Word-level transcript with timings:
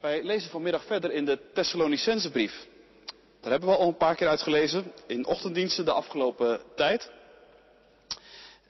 Wij 0.00 0.22
lezen 0.22 0.50
vanmiddag 0.50 0.84
verder 0.84 1.12
in 1.12 1.24
de 1.24 1.38
Thessalonicense 1.52 2.30
brief. 2.30 2.66
Daar 3.40 3.50
hebben 3.50 3.68
we 3.68 3.76
al 3.76 3.88
een 3.88 3.96
paar 3.96 4.14
keer 4.14 4.28
uit 4.28 4.42
gelezen 4.42 4.92
in 5.06 5.26
ochtenddiensten 5.26 5.84
de 5.84 5.92
afgelopen 5.92 6.60
tijd. 6.76 7.10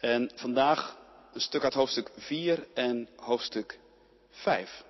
En 0.00 0.30
vandaag 0.34 0.96
een 1.32 1.40
stuk 1.40 1.64
uit 1.64 1.74
hoofdstuk 1.74 2.10
4 2.16 2.66
en 2.74 3.08
hoofdstuk 3.16 3.78
5. 4.30 4.84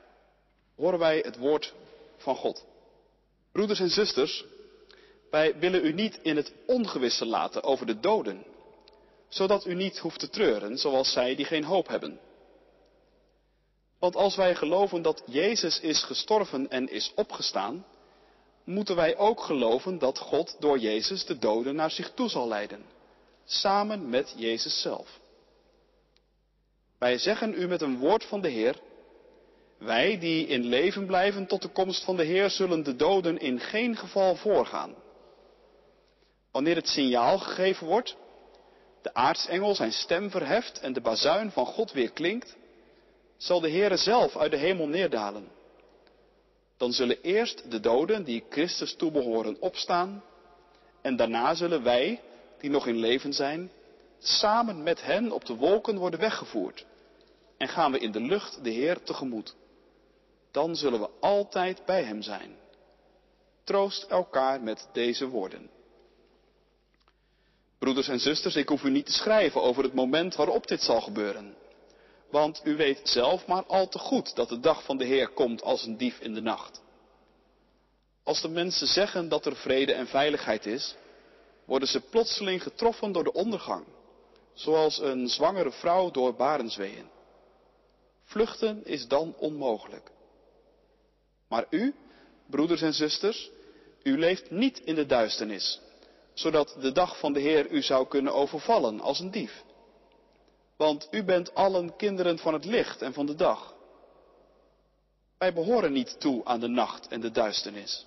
Horen 0.76 0.98
wij 0.98 1.18
het 1.18 1.36
woord 1.36 1.74
van 2.16 2.36
God. 2.36 2.64
Broeders 3.52 3.80
en 3.80 3.90
zusters, 3.90 4.44
wij 5.30 5.58
willen 5.58 5.84
u 5.84 5.92
niet 5.92 6.18
in 6.22 6.36
het 6.36 6.52
ongewisse 6.66 7.26
laten 7.26 7.62
over 7.62 7.86
de 7.86 8.00
doden, 8.00 8.44
zodat 9.28 9.66
u 9.66 9.74
niet 9.74 9.98
hoeft 9.98 10.18
te 10.18 10.28
treuren 10.28 10.78
zoals 10.78 11.12
zij 11.12 11.34
die 11.34 11.44
geen 11.44 11.64
hoop 11.64 11.88
hebben. 11.88 12.20
Want 14.00 14.16
als 14.16 14.36
wij 14.36 14.54
geloven 14.54 15.02
dat 15.02 15.22
Jezus 15.26 15.80
is 15.80 16.02
gestorven 16.02 16.70
en 16.70 16.90
is 16.90 17.12
opgestaan, 17.14 17.86
moeten 18.64 18.96
wij 18.96 19.16
ook 19.16 19.40
geloven 19.40 19.98
dat 19.98 20.18
God 20.18 20.56
door 20.58 20.78
Jezus 20.78 21.24
de 21.24 21.38
doden 21.38 21.74
naar 21.74 21.90
zich 21.90 22.10
toe 22.14 22.28
zal 22.28 22.48
leiden, 22.48 22.84
samen 23.44 24.08
met 24.08 24.34
Jezus 24.36 24.80
zelf. 24.80 25.20
Wij 26.98 27.18
zeggen 27.18 27.54
u 27.54 27.66
met 27.68 27.82
een 27.82 27.98
woord 27.98 28.24
van 28.24 28.40
de 28.40 28.48
Heer, 28.48 28.80
wij 29.78 30.18
die 30.18 30.46
in 30.46 30.64
leven 30.64 31.06
blijven 31.06 31.46
tot 31.46 31.62
de 31.62 31.68
komst 31.68 32.04
van 32.04 32.16
de 32.16 32.24
Heer 32.24 32.50
zullen 32.50 32.82
de 32.82 32.96
doden 32.96 33.38
in 33.38 33.60
geen 33.60 33.96
geval 33.96 34.36
voorgaan. 34.36 34.94
Wanneer 36.50 36.76
het 36.76 36.88
signaal 36.88 37.38
gegeven 37.38 37.86
wordt, 37.86 38.16
de 39.02 39.14
aartsengel 39.14 39.74
zijn 39.74 39.92
stem 39.92 40.30
verheft 40.30 40.80
en 40.80 40.92
de 40.92 41.00
bazuin 41.00 41.50
van 41.50 41.66
God 41.66 41.92
weer 41.92 42.10
klinkt, 42.10 42.56
zal 43.40 43.60
de 43.60 43.70
Heere 43.70 43.96
zelf 43.96 44.36
uit 44.36 44.50
de 44.50 44.56
hemel 44.56 44.86
neerdalen. 44.86 45.48
Dan 46.76 46.92
zullen 46.92 47.22
eerst 47.22 47.70
de 47.70 47.80
doden 47.80 48.24
die 48.24 48.44
Christus 48.50 48.94
toebehoren 48.94 49.60
opstaan 49.60 50.24
en 51.02 51.16
daarna 51.16 51.54
zullen 51.54 51.82
wij, 51.82 52.20
die 52.58 52.70
nog 52.70 52.86
in 52.86 52.96
leven 52.96 53.32
zijn, 53.32 53.70
samen 54.18 54.82
met 54.82 55.02
hen 55.02 55.32
op 55.32 55.44
de 55.44 55.54
wolken 55.54 55.98
worden 55.98 56.20
weggevoerd 56.20 56.86
en 57.56 57.68
gaan 57.68 57.92
we 57.92 57.98
in 57.98 58.12
de 58.12 58.20
lucht 58.20 58.64
de 58.64 58.70
Heer 58.70 59.02
tegemoet. 59.02 59.54
Dan 60.50 60.76
zullen 60.76 61.00
we 61.00 61.08
altijd 61.20 61.84
bij 61.84 62.02
Hem 62.02 62.22
zijn. 62.22 62.56
Troost 63.64 64.02
elkaar 64.02 64.62
met 64.62 64.88
deze 64.92 65.26
woorden. 65.28 65.70
Broeders 67.78 68.08
en 68.08 68.20
zusters, 68.20 68.56
ik 68.56 68.68
hoef 68.68 68.82
u 68.82 68.90
niet 68.90 69.06
te 69.06 69.12
schrijven 69.12 69.62
over 69.62 69.82
het 69.82 69.94
moment 69.94 70.34
waarop 70.34 70.66
dit 70.66 70.82
zal 70.82 71.00
gebeuren. 71.00 71.54
Want 72.30 72.60
u 72.64 72.76
weet 72.76 73.00
zelf 73.02 73.46
maar 73.46 73.64
al 73.66 73.88
te 73.88 73.98
goed 73.98 74.34
dat 74.36 74.48
de 74.48 74.60
dag 74.60 74.84
van 74.84 74.96
de 74.96 75.04
Heer 75.04 75.28
komt 75.28 75.62
als 75.62 75.84
een 75.84 75.96
dief 75.96 76.20
in 76.20 76.34
de 76.34 76.40
nacht. 76.40 76.80
Als 78.22 78.40
de 78.40 78.48
mensen 78.48 78.86
zeggen 78.86 79.28
dat 79.28 79.46
er 79.46 79.56
vrede 79.56 79.92
en 79.92 80.06
veiligheid 80.06 80.66
is, 80.66 80.94
worden 81.64 81.88
ze 81.88 82.00
plotseling 82.00 82.62
getroffen 82.62 83.12
door 83.12 83.24
de 83.24 83.32
ondergang, 83.32 83.84
zoals 84.54 84.98
een 84.98 85.28
zwangere 85.28 85.70
vrouw 85.70 86.10
door 86.10 86.34
barensweeën. 86.34 87.08
Vluchten 88.24 88.84
is 88.84 89.08
dan 89.08 89.34
onmogelijk. 89.38 90.10
Maar 91.48 91.66
u, 91.70 91.94
broeders 92.46 92.82
en 92.82 92.94
zusters, 92.94 93.50
u 94.02 94.18
leeft 94.18 94.50
niet 94.50 94.80
in 94.80 94.94
de 94.94 95.06
duisternis, 95.06 95.80
zodat 96.34 96.76
de 96.80 96.92
dag 96.92 97.18
van 97.18 97.32
de 97.32 97.40
Heer 97.40 97.70
u 97.70 97.82
zou 97.82 98.06
kunnen 98.06 98.34
overvallen 98.34 99.00
als 99.00 99.20
een 99.20 99.30
dief. 99.30 99.64
Want 100.80 101.08
u 101.10 101.24
bent 101.24 101.54
allen 101.54 101.96
kinderen 101.96 102.38
van 102.38 102.52
het 102.52 102.64
licht 102.64 103.02
en 103.02 103.12
van 103.12 103.26
de 103.26 103.34
dag. 103.34 103.74
Wij 105.38 105.52
behoren 105.52 105.92
niet 105.92 106.20
toe 106.20 106.44
aan 106.44 106.60
de 106.60 106.68
nacht 106.68 107.08
en 107.08 107.20
de 107.20 107.30
duisternis. 107.30 108.06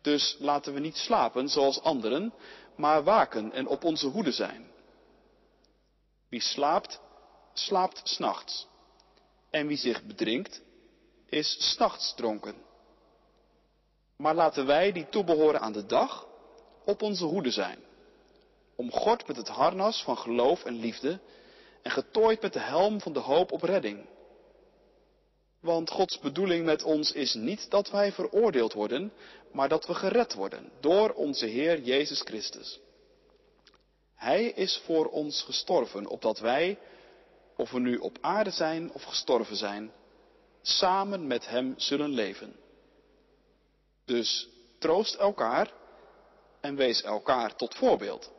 Dus 0.00 0.36
laten 0.38 0.74
we 0.74 0.80
niet 0.80 0.96
slapen 0.96 1.48
zoals 1.48 1.82
anderen, 1.82 2.32
maar 2.76 3.04
waken 3.04 3.52
en 3.52 3.66
op 3.66 3.84
onze 3.84 4.06
hoede 4.06 4.32
zijn. 4.32 4.70
Wie 6.28 6.40
slaapt, 6.40 7.00
slaapt 7.52 8.00
s'nachts. 8.04 8.66
En 9.50 9.66
wie 9.66 9.76
zich 9.76 10.04
bedrinkt, 10.04 10.62
is 11.26 11.72
s'nachts 11.72 12.14
dronken. 12.14 12.54
Maar 14.16 14.34
laten 14.34 14.66
wij 14.66 14.92
die 14.92 15.08
toebehoren 15.08 15.60
aan 15.60 15.72
de 15.72 15.86
dag 15.86 16.26
op 16.84 17.02
onze 17.02 17.24
hoede 17.24 17.50
zijn. 17.50 17.78
Omgord 18.76 19.26
met 19.26 19.36
het 19.36 19.48
harnas 19.48 20.02
van 20.02 20.18
geloof 20.18 20.64
en 20.64 20.74
liefde 20.74 21.20
en 21.82 21.90
getooid 21.90 22.42
met 22.42 22.52
de 22.52 22.60
helm 22.60 23.00
van 23.00 23.12
de 23.12 23.18
hoop 23.18 23.52
op 23.52 23.62
redding. 23.62 24.06
Want 25.60 25.90
Gods 25.90 26.18
bedoeling 26.18 26.64
met 26.64 26.82
ons 26.82 27.12
is 27.12 27.34
niet 27.34 27.70
dat 27.70 27.90
wij 27.90 28.12
veroordeeld 28.12 28.72
worden, 28.72 29.12
maar 29.52 29.68
dat 29.68 29.86
we 29.86 29.94
gered 29.94 30.34
worden 30.34 30.72
door 30.80 31.12
onze 31.12 31.46
Heer 31.46 31.80
Jezus 31.80 32.20
Christus. 32.20 32.80
Hij 34.14 34.44
is 34.44 34.82
voor 34.84 35.06
ons 35.06 35.42
gestorven, 35.42 36.06
opdat 36.06 36.38
wij, 36.38 36.78
of 37.56 37.70
we 37.70 37.80
nu 37.80 37.96
op 37.96 38.18
aarde 38.20 38.50
zijn 38.50 38.92
of 38.92 39.02
gestorven 39.02 39.56
zijn, 39.56 39.92
samen 40.62 41.26
met 41.26 41.48
Hem 41.48 41.74
zullen 41.76 42.10
leven. 42.10 42.56
Dus 44.04 44.48
troost 44.78 45.14
elkaar 45.14 45.72
en 46.60 46.76
wees 46.76 47.02
elkaar 47.02 47.56
tot 47.56 47.74
voorbeeld, 47.74 48.30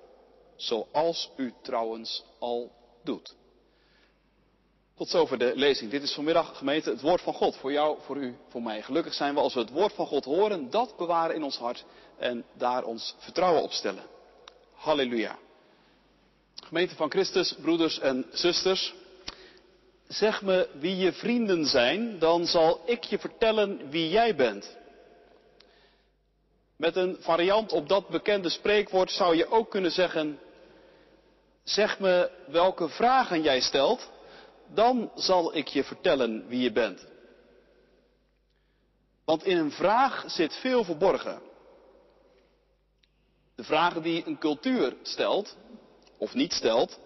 zoals 0.56 1.32
u 1.36 1.54
trouwens 1.62 2.24
al 2.40 2.72
doet. 3.04 3.36
Tot 4.96 5.10
zover 5.10 5.38
de 5.38 5.52
lezing. 5.56 5.92
Dit 5.92 6.04
is 6.04 6.14
vanmiddag, 6.14 6.58
gemeente, 6.58 6.90
het 6.90 7.02
woord 7.02 7.22
van 7.22 7.34
God. 7.34 7.56
Voor 7.56 7.72
jou, 7.72 7.98
voor 8.02 8.18
u, 8.18 8.36
voor 8.50 8.62
mij. 8.62 8.82
Gelukkig 8.82 9.14
zijn 9.14 9.34
we 9.34 9.40
als 9.40 9.54
we 9.54 9.60
het 9.60 9.70
woord 9.70 9.94
van 9.94 10.08
God 10.08 10.26
horen, 10.26 10.70
dat 10.70 10.98
bewaren 10.98 11.36
in 11.36 11.44
ons 11.44 11.58
hart 11.58 11.86
en 12.18 12.46
daar 12.54 12.84
ons 12.84 13.16
vertrouwen 13.18 13.64
op 13.64 13.72
stellen. 13.72 14.04
Halleluja. 14.74 15.38
Gemeente 16.56 16.96
van 16.96 17.10
Christus, 17.10 17.56
broeders 17.62 18.00
en 18.00 18.26
zusters. 18.32 18.94
Zeg 20.08 20.42
me 20.42 20.70
wie 20.74 20.96
je 20.96 21.14
vrienden 21.14 21.66
zijn, 21.66 22.20
dan 22.20 22.46
zal 22.46 22.82
ik 22.86 23.04
je 23.04 23.20
vertellen 23.20 23.90
wie 23.90 24.10
jij 24.10 24.36
bent. 24.36 24.78
Met 26.76 26.96
een 26.96 27.18
variant 27.20 27.72
op 27.72 27.90
dat 27.90 28.08
bekende 28.08 28.50
spreekwoord 28.50 29.12
zou 29.12 29.36
je 29.36 29.48
ook 29.48 29.70
kunnen 29.70 29.92
zeggen, 29.92 30.40
zeg 31.64 32.00
me 32.00 32.32
welke 32.48 32.90
vragen 32.90 33.42
jij 33.42 33.60
stelt, 33.60 34.10
dan 34.68 35.12
zal 35.16 35.56
ik 35.56 35.68
je 35.68 35.84
vertellen 35.84 36.48
wie 36.48 36.62
je 36.62 36.72
bent. 36.72 37.08
Want 39.26 39.44
in 39.44 39.58
een 39.58 39.72
vraag 39.72 40.24
zit 40.28 40.56
veel 40.56 40.84
verborgen. 40.84 41.42
De 43.56 43.64
vragen 43.64 44.02
die 44.02 44.28
een 44.28 44.38
cultuur 44.38 44.96
stelt, 45.02 45.58
of 46.18 46.34
niet 46.34 46.54
stelt, 46.54 47.00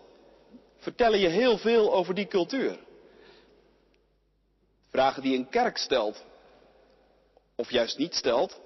vertellen 0.78 1.20
je 1.20 1.28
heel 1.28 1.58
veel 1.58 1.94
over 1.94 2.14
die 2.14 2.28
cultuur. 2.28 2.80
Vragen 4.90 5.22
die 5.22 5.38
een 5.38 5.50
kerk 5.50 5.78
stelt, 5.78 6.24
of 7.56 7.72
juist 7.72 7.98
niet 7.98 8.16
stelt, 8.16 8.60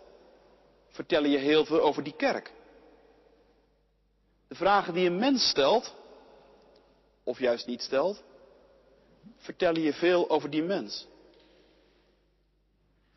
vertellen 0.90 1.30
je 1.30 1.38
heel 1.38 1.66
veel 1.66 1.82
over 1.82 2.04
die 2.04 2.16
kerk. 2.16 2.52
De 4.50 4.56
vragen 4.56 4.94
die 4.94 5.06
een 5.06 5.20
mens 5.20 5.50
stelt, 5.50 5.96
of 7.24 7.40
juist 7.40 7.68
niet 7.68 7.82
stelt, 7.82 8.24
vertellen 9.38 9.82
je 9.82 9.94
veel 9.94 10.30
over 10.30 10.50
die 10.50 10.64
mens. 10.64 11.08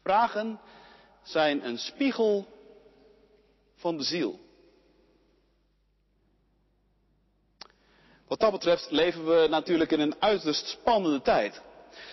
Vragen 0.03 0.61
zijn 1.23 1.67
een 1.67 1.79
spiegel 1.79 2.47
van 3.77 3.97
de 3.97 4.05
ziel. 4.05 4.41
Wat 8.29 8.41
dat 8.41 8.53
betreft 8.53 8.91
leven 8.91 9.25
we 9.27 9.47
natuurlijk 9.51 9.91
in 9.91 10.01
een 10.01 10.21
uiterst 10.21 10.67
spannende 10.67 11.23
tijd. 11.23 11.63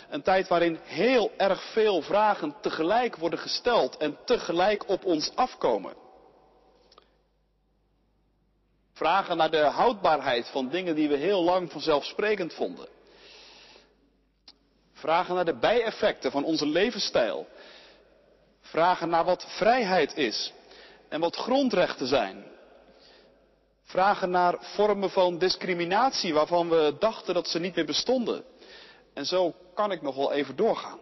Een 0.09 0.21
tijd 0.21 0.47
waarin 0.47 0.79
heel 0.83 1.31
erg 1.37 1.71
veel 1.71 2.01
vragen 2.01 2.55
tegelijk 2.61 3.15
worden 3.15 3.39
gesteld 3.39 3.97
en 3.97 4.17
tegelijk 4.25 4.89
op 4.89 5.05
ons 5.05 5.35
afkomen. 5.35 5.93
Vragen 8.99 9.37
naar 9.37 9.51
de 9.51 9.63
houdbaarheid 9.63 10.47
van 10.47 10.69
dingen 10.69 10.95
die 10.95 11.09
we 11.09 11.15
heel 11.15 11.43
lang 11.43 11.71
vanzelfsprekend 11.71 12.53
vonden. 12.53 12.87
Vragen 14.93 15.35
naar 15.35 15.45
de 15.45 15.57
bijeffecten 15.59 16.31
van 16.31 16.43
onze 16.43 16.67
levensstijl. 16.67 17.47
Vragen 18.61 19.09
naar 19.09 19.25
wat 19.25 19.45
vrijheid 19.47 20.17
is 20.17 20.53
en 21.09 21.19
wat 21.19 21.35
grondrechten 21.35 22.07
zijn. 22.07 22.43
Vragen 23.83 24.29
naar 24.29 24.57
vormen 24.59 25.09
van 25.09 25.37
discriminatie 25.37 26.33
waarvan 26.33 26.69
we 26.69 26.95
dachten 26.99 27.33
dat 27.33 27.47
ze 27.47 27.59
niet 27.59 27.75
meer 27.75 27.85
bestonden. 27.85 28.43
En 29.13 29.25
zo 29.25 29.55
kan 29.73 29.91
ik 29.91 30.01
nog 30.01 30.15
wel 30.15 30.31
even 30.31 30.55
doorgaan. 30.55 30.99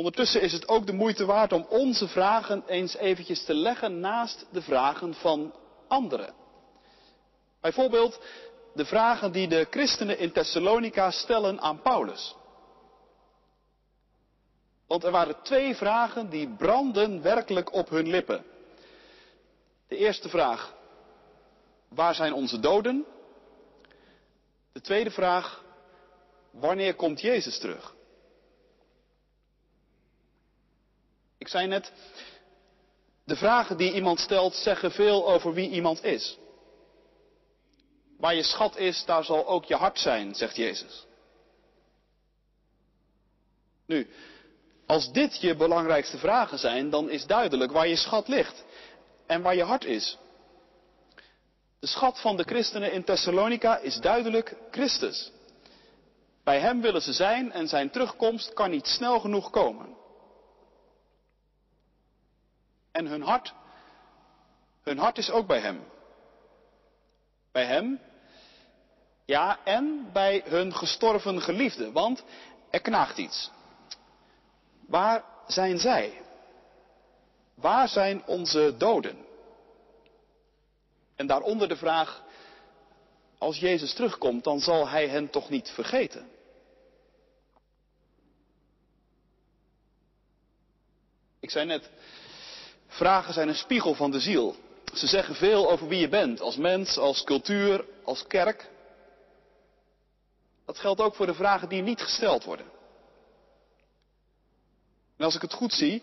Ondertussen 0.00 0.40
is 0.40 0.52
het 0.52 0.68
ook 0.68 0.86
de 0.86 0.92
moeite 0.92 1.24
waard 1.24 1.52
om 1.52 1.66
onze 1.68 2.08
vragen 2.08 2.62
eens 2.66 2.96
eventjes 2.96 3.44
te 3.44 3.54
leggen 3.54 4.00
naast 4.00 4.46
de 4.52 4.62
vragen 4.62 5.14
van 5.14 5.54
anderen. 5.88 6.34
Bijvoorbeeld, 7.60 8.20
de 8.74 8.84
vragen 8.84 9.32
die 9.32 9.48
de 9.48 9.66
christenen 9.70 10.18
in 10.18 10.32
Thessalonica 10.32 11.10
stellen 11.10 11.60
aan 11.60 11.82
Paulus. 11.82 12.36
Want 14.86 15.04
er 15.04 15.10
waren 15.10 15.42
twee 15.42 15.76
vragen 15.76 16.30
die 16.30 16.54
branden 16.56 17.22
werkelijk 17.22 17.72
op 17.72 17.88
hun 17.88 18.08
lippen. 18.08 18.44
De 19.88 19.96
eerste 19.96 20.28
vraag, 20.28 20.74
waar 21.88 22.14
zijn 22.14 22.32
onze 22.32 22.60
doden? 22.60 23.06
De 24.72 24.80
tweede 24.80 25.10
vraag, 25.10 25.64
wanneer 26.50 26.94
komt 26.94 27.20
Jezus 27.20 27.58
terug? 27.58 27.98
Ik 31.40 31.48
zei 31.48 31.66
net, 31.66 31.92
de 33.24 33.36
vragen 33.36 33.76
die 33.76 33.92
iemand 33.92 34.20
stelt 34.20 34.54
zeggen 34.54 34.90
veel 34.90 35.28
over 35.30 35.54
wie 35.54 35.70
iemand 35.70 36.04
is. 36.04 36.38
Waar 38.18 38.34
je 38.34 38.42
schat 38.42 38.76
is, 38.76 39.04
daar 39.04 39.24
zal 39.24 39.46
ook 39.46 39.64
je 39.64 39.74
hart 39.74 39.98
zijn, 39.98 40.34
zegt 40.34 40.56
Jezus. 40.56 41.06
Nu, 43.86 44.08
als 44.86 45.12
dit 45.12 45.40
je 45.40 45.56
belangrijkste 45.56 46.18
vragen 46.18 46.58
zijn, 46.58 46.90
dan 46.90 47.10
is 47.10 47.26
duidelijk 47.26 47.72
waar 47.72 47.88
je 47.88 47.96
schat 47.96 48.28
ligt 48.28 48.64
en 49.26 49.42
waar 49.42 49.56
je 49.56 49.64
hart 49.64 49.84
is. 49.84 50.18
De 51.78 51.86
schat 51.86 52.20
van 52.20 52.36
de 52.36 52.44
christenen 52.44 52.92
in 52.92 53.04
Thessalonica 53.04 53.78
is 53.78 53.96
duidelijk 53.96 54.56
Christus. 54.70 55.32
Bij 56.44 56.60
Hem 56.60 56.80
willen 56.80 57.02
ze 57.02 57.12
zijn 57.12 57.52
en 57.52 57.68
zijn 57.68 57.90
terugkomst 57.90 58.52
kan 58.52 58.70
niet 58.70 58.86
snel 58.86 59.20
genoeg 59.20 59.50
komen. 59.50 59.99
En 62.92 63.06
hun 63.06 63.22
hart, 63.22 63.54
hun 64.82 64.98
hart 64.98 65.18
is 65.18 65.30
ook 65.30 65.46
bij 65.46 65.60
Hem. 65.60 65.84
Bij 67.52 67.64
Hem, 67.64 68.00
ja, 69.24 69.58
en 69.64 70.10
bij 70.12 70.42
hun 70.44 70.74
gestorven 70.74 71.42
geliefde, 71.42 71.92
want 71.92 72.24
er 72.70 72.80
knaagt 72.80 73.18
iets. 73.18 73.50
Waar 74.86 75.24
zijn 75.46 75.78
zij? 75.78 76.22
Waar 77.54 77.88
zijn 77.88 78.26
onze 78.26 78.74
doden? 78.78 79.24
En 81.16 81.26
daaronder 81.26 81.68
de 81.68 81.76
vraag, 81.76 82.22
als 83.38 83.58
Jezus 83.58 83.94
terugkomt, 83.94 84.44
dan 84.44 84.60
zal 84.60 84.88
Hij 84.88 85.08
hen 85.08 85.30
toch 85.30 85.48
niet 85.48 85.70
vergeten? 85.70 86.30
Ik 91.40 91.50
zei 91.50 91.66
net, 91.66 91.90
vragen 92.90 93.34
zijn 93.34 93.48
een 93.48 93.54
spiegel 93.54 93.94
van 93.94 94.10
de 94.10 94.20
ziel. 94.20 94.56
Ze 94.94 95.06
zeggen 95.06 95.34
veel 95.34 95.70
over 95.70 95.88
wie 95.88 96.00
je 96.00 96.08
bent, 96.08 96.40
als 96.40 96.56
mens, 96.56 96.98
als 96.98 97.24
cultuur, 97.24 97.84
als 98.04 98.26
kerk. 98.26 98.70
Dat 100.66 100.78
geldt 100.78 101.00
ook 101.00 101.14
voor 101.14 101.26
de 101.26 101.34
vragen 101.34 101.68
die 101.68 101.82
niet 101.82 102.00
gesteld 102.00 102.44
worden. 102.44 102.66
En 105.16 105.24
als 105.24 105.34
ik 105.34 105.42
het 105.42 105.52
goed 105.52 105.72
zie, 105.72 106.02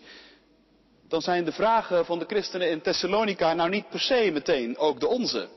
dan 1.08 1.20
zijn 1.22 1.44
de 1.44 1.52
vragen 1.52 2.04
van 2.04 2.18
de 2.18 2.24
christenen 2.24 2.70
in 2.70 2.80
Thessalonica 2.80 3.54
nou 3.54 3.68
niet 3.68 3.88
per 3.88 4.00
se 4.00 4.30
meteen 4.32 4.78
ook 4.78 5.00
de 5.00 5.06
onze. 5.06 5.48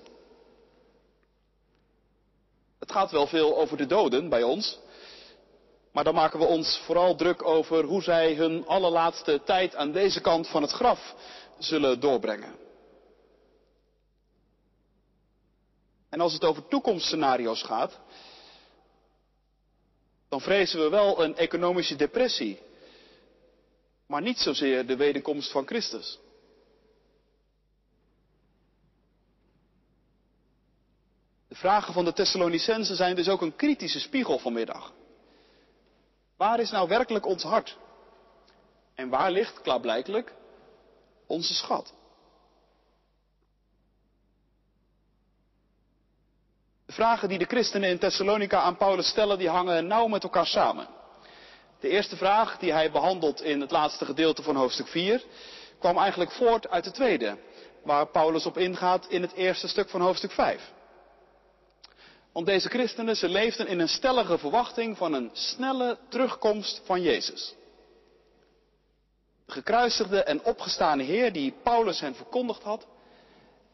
Het 2.79 2.91
gaat 2.91 3.11
wel 3.11 3.27
veel 3.27 3.57
over 3.57 3.77
de 3.77 3.85
doden 3.85 4.29
bij 4.29 4.43
ons, 4.43 4.79
maar 5.91 6.03
dan 6.03 6.13
maken 6.13 6.39
we 6.39 6.45
ons 6.45 6.81
vooral 6.85 7.15
druk 7.15 7.43
over 7.43 7.83
hoe 7.83 8.01
zij 8.01 8.33
hun 8.33 8.67
allerlaatste 8.67 9.41
tijd 9.45 9.75
aan 9.75 9.91
deze 9.91 10.21
kant 10.21 10.47
van 10.47 10.61
het 10.61 10.71
graf 10.71 11.15
zullen 11.57 11.99
doorbrengen. 11.99 12.55
En 16.09 16.21
als 16.21 16.33
het 16.33 16.43
over 16.43 16.67
toekomstscenario's 16.67 17.61
gaat, 17.63 17.99
dan 20.29 20.41
vrezen 20.41 20.79
we 20.79 20.89
wel 20.89 21.23
een 21.23 21.35
economische 21.35 21.95
depressie 21.95 22.59
maar 24.11 24.21
niet 24.21 24.39
zozeer 24.39 24.85
de 24.85 24.95
wederkomst 24.95 25.51
van 25.51 25.65
Christus. 25.65 26.19
De 31.47 31.55
vragen 31.55 31.93
van 31.93 32.05
de 32.05 32.13
Thessalonicensen 32.13 32.95
zijn 32.95 33.15
dus 33.15 33.29
ook 33.29 33.41
een 33.41 33.55
kritische 33.55 33.99
spiegel 33.99 34.39
vanmiddag. 34.39 34.93
Waar 36.41 36.59
is 36.59 36.71
nou 36.71 36.87
werkelijk 36.87 37.25
ons 37.25 37.43
hart? 37.43 37.77
En 38.95 39.09
waar 39.09 39.31
ligt 39.31 39.61
klaarblijkelijk 39.61 40.33
onze 41.27 41.53
schat? 41.53 41.93
De 46.85 46.91
vragen 46.91 47.29
die 47.29 47.37
de 47.37 47.45
christenen 47.45 47.89
in 47.89 47.99
Thessalonica 47.99 48.61
aan 48.61 48.77
Paulus 48.77 49.07
stellen, 49.07 49.37
die 49.37 49.49
hangen 49.49 49.87
nauw 49.87 50.07
met 50.07 50.23
elkaar 50.23 50.45
samen. 50.45 50.87
De 51.79 51.89
eerste 51.89 52.17
vraag 52.17 52.57
die 52.57 52.71
hij 52.71 52.91
behandelt 52.91 53.41
in 53.41 53.61
het 53.61 53.71
laatste 53.71 54.05
gedeelte 54.05 54.43
van 54.43 54.55
hoofdstuk 54.55 54.87
4 54.87 55.23
kwam 55.79 55.97
eigenlijk 55.97 56.31
voort 56.31 56.69
uit 56.69 56.83
de 56.83 56.91
tweede, 56.91 57.37
waar 57.83 58.07
Paulus 58.07 58.45
op 58.45 58.57
ingaat 58.57 59.07
in 59.07 59.21
het 59.21 59.33
eerste 59.33 59.67
stuk 59.67 59.89
van 59.89 60.01
hoofdstuk 60.01 60.31
5. 60.31 60.71
Want 62.31 62.45
deze 62.45 62.69
christenen, 62.69 63.15
ze 63.15 63.29
leefden 63.29 63.67
in 63.67 63.79
een 63.79 63.87
stellige 63.87 64.37
verwachting 64.37 64.97
van 64.97 65.13
een 65.13 65.29
snelle 65.33 65.97
terugkomst 66.09 66.81
van 66.85 67.01
Jezus. 67.01 67.55
De 69.45 69.51
gekruisigde 69.51 70.23
en 70.23 70.43
opgestane 70.43 71.03
Heer 71.03 71.33
die 71.33 71.53
Paulus 71.63 71.99
hen 71.99 72.15
verkondigd 72.15 72.63
had 72.63 72.87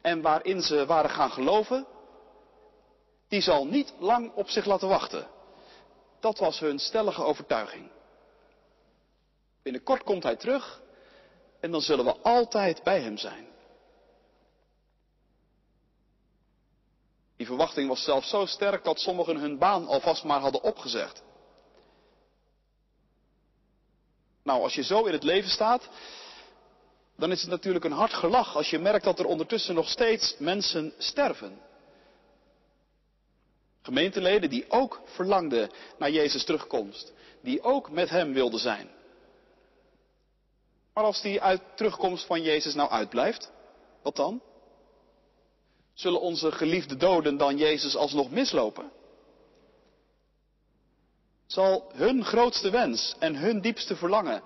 en 0.01 0.21
waarin 0.21 0.61
ze 0.61 0.85
waren 0.85 1.09
gaan 1.09 1.31
geloven, 1.31 1.85
die 3.27 3.41
zal 3.41 3.65
niet 3.65 3.93
lang 3.99 4.31
op 4.33 4.49
zich 4.49 4.65
laten 4.65 4.87
wachten. 4.87 5.27
Dat 6.19 6.37
was 6.37 6.59
hun 6.59 6.79
stellige 6.79 7.23
overtuiging. 7.23 7.89
Binnenkort 9.63 10.03
komt 10.03 10.23
hij 10.23 10.35
terug 10.35 10.81
en 11.59 11.71
dan 11.71 11.81
zullen 11.81 12.05
we 12.05 12.15
altijd 12.21 12.83
bij 12.83 13.01
hem 13.01 13.17
zijn. 13.17 13.47
Die 17.37 17.45
verwachting 17.45 17.87
was 17.87 18.03
zelfs 18.03 18.29
zo 18.29 18.45
sterk 18.45 18.83
dat 18.83 18.99
sommigen 18.99 19.37
hun 19.37 19.57
baan 19.57 19.87
alvast 19.87 20.23
maar 20.23 20.39
hadden 20.39 20.63
opgezegd. 20.63 21.23
Nou, 24.43 24.61
als 24.61 24.73
je 24.73 24.83
zo 24.83 25.05
in 25.05 25.13
het 25.13 25.23
leven 25.23 25.49
staat, 25.49 25.89
dan 27.15 27.31
is 27.31 27.41
het 27.41 27.49
natuurlijk 27.49 27.85
een 27.85 27.91
hard 27.91 28.13
gelach 28.13 28.55
als 28.55 28.69
je 28.69 28.79
merkt 28.79 29.03
dat 29.03 29.19
er 29.19 29.25
ondertussen 29.25 29.75
nog 29.75 29.89
steeds 29.89 30.35
mensen 30.39 30.93
sterven. 30.97 31.59
Gemeenteleden 33.81 34.49
die 34.49 34.65
ook 34.69 35.01
verlangden 35.05 35.71
naar 35.97 36.11
Jezus 36.11 36.43
terugkomst, 36.43 37.13
die 37.41 37.61
ook 37.61 37.91
met 37.91 38.09
Hem 38.09 38.33
wilden 38.33 38.59
zijn. 38.59 38.89
Maar 40.93 41.03
als 41.03 41.21
die 41.21 41.41
uit 41.41 41.61
terugkomst 41.75 42.25
van 42.25 42.41
Jezus 42.41 42.73
nou 42.73 42.89
uitblijft, 42.89 43.51
wat 44.01 44.15
dan? 44.15 44.41
Zullen 45.97 46.21
onze 46.21 46.51
geliefde 46.51 46.97
doden 46.97 47.37
dan 47.37 47.57
Jezus 47.57 47.95
alsnog 47.95 48.29
mislopen? 48.29 48.91
Zal 51.45 51.91
hun 51.93 52.25
grootste 52.25 52.69
wens 52.69 53.15
en 53.19 53.35
hun 53.35 53.61
diepste 53.61 53.95
verlangen 53.95 54.43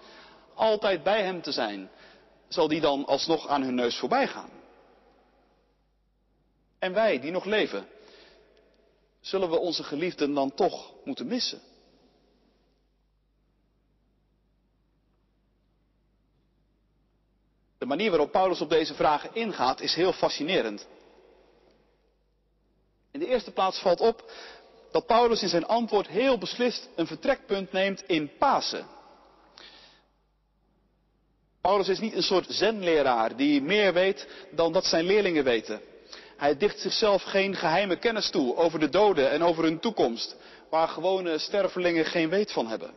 altijd 0.54 1.04
bij 1.04 1.24
Hem 1.24 1.42
te 1.42 1.52
zijn, 1.52 1.90
zal 2.48 2.68
die 2.68 2.82
dan 2.82 3.06
alsnog 3.06 3.48
aan 3.48 3.62
hun 3.62 3.76
neus 3.76 3.98
voorbij 3.98 4.28
gaan? 4.28 4.50
En 6.80 6.94
wij 6.94 7.20
die 7.20 7.32
nog 7.32 7.46
leven, 7.46 7.88
zullen 9.20 9.50
we 9.50 9.60
onze 9.60 9.84
geliefden 9.84 10.34
dan 10.34 10.54
toch 10.54 10.94
moeten 11.04 11.28
missen? 11.28 11.62
De 17.78 17.86
manier 17.86 18.10
waarop 18.10 18.32
Paulus 18.32 18.62
op 18.62 18.70
deze 18.70 18.94
vragen 18.94 19.36
ingaat 19.36 19.82
is 19.82 19.96
heel 19.96 20.14
fascinerend. 20.14 20.88
De 23.22 23.28
eerste 23.28 23.52
plaats 23.52 23.80
valt 23.80 24.00
op 24.00 24.32
dat 24.92 25.06
Paulus 25.06 25.42
in 25.42 25.50
zijn 25.50 25.66
antwoord 25.66 26.08
heel 26.08 26.38
beslist 26.38 26.90
een 26.96 27.08
vertrekpunt 27.08 27.72
neemt 27.72 28.04
in 28.08 28.32
Pasen. 28.38 28.88
Paulus 31.62 31.88
is 31.88 32.00
niet 32.00 32.14
een 32.14 32.24
soort 32.24 32.46
zenleraar 32.50 33.36
die 33.36 33.62
meer 33.62 33.94
weet 33.94 34.28
dan 34.52 34.72
dat 34.72 34.86
zijn 34.86 35.06
leerlingen 35.06 35.44
weten. 35.44 35.82
Hij 36.38 36.58
dicht 36.58 36.80
zichzelf 36.80 37.24
geen 37.24 37.56
geheime 37.56 37.96
kennis 37.96 38.30
toe 38.30 38.56
over 38.56 38.80
de 38.80 38.90
doden 38.90 39.30
en 39.30 39.44
over 39.44 39.64
hun 39.64 39.80
toekomst, 39.80 40.36
waar 40.70 40.88
gewone 40.88 41.38
stervelingen 41.38 42.06
geen 42.06 42.30
weet 42.30 42.52
van 42.52 42.68
hebben. 42.68 42.94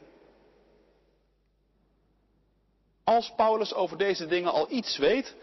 Als 3.05 3.33
Paulus 3.37 3.75
over 3.75 3.99
deze 3.99 4.27
dingen 4.27 4.53
al 4.53 4.67
iets 4.71 4.97
weet, 4.97 5.35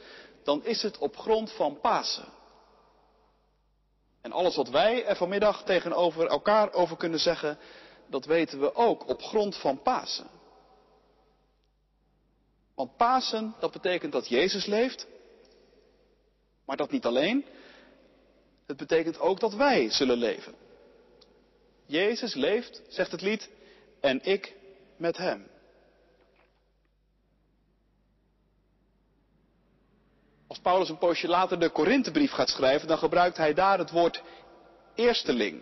dan 0.44 0.66
is 0.66 0.82
het 0.82 0.98
op 0.98 1.18
grond 1.18 1.52
van 1.52 1.80
Pasen. 1.80 2.40
En 4.22 4.32
alles 4.32 4.56
wat 4.56 4.70
wij 4.70 5.06
er 5.06 5.16
vanmiddag 5.16 5.63
tegenover 5.63 6.28
elkaar 6.28 6.74
over 6.74 6.98
kunnen 6.98 7.20
zeggen, 7.20 7.58
dat 8.08 8.25
weten 8.25 8.60
we 8.60 8.75
ook 8.75 9.08
op 9.08 9.22
grond 9.22 9.58
van 9.58 9.82
Pasen. 9.82 10.30
Want 12.75 12.98
Pasen, 12.98 13.56
dat 13.60 13.72
betekent 13.72 14.12
dat 14.12 14.28
Jezus 14.28 14.66
leeft, 14.66 15.08
maar 16.66 16.78
dat 16.78 16.92
niet 16.92 17.06
alleen. 17.06 17.46
Het 18.68 18.78
betekent 18.78 19.20
ook 19.20 19.40
dat 19.40 19.54
wij 19.54 19.90
zullen 19.90 20.18
leven. 20.18 20.56
Jezus 21.86 22.34
leeft, 22.34 22.82
zegt 22.88 23.12
het 23.12 23.22
lied, 23.22 23.50
en 24.00 24.24
ik 24.24 24.56
met 24.98 25.18
hem. 25.18 25.50
Als 30.51 30.60
Paulus 30.60 30.89
een 30.89 30.98
poosje 30.98 31.27
later 31.27 31.60
de 31.60 31.70
Korinthebrief 31.70 32.31
gaat 32.31 32.50
schrijven, 32.50 32.88
dan 32.88 32.98
gebruikt 32.98 33.38
hij 33.38 33.53
daar 33.53 33.77
het 33.77 33.91
woord 33.91 34.22
eersteling. 34.96 35.62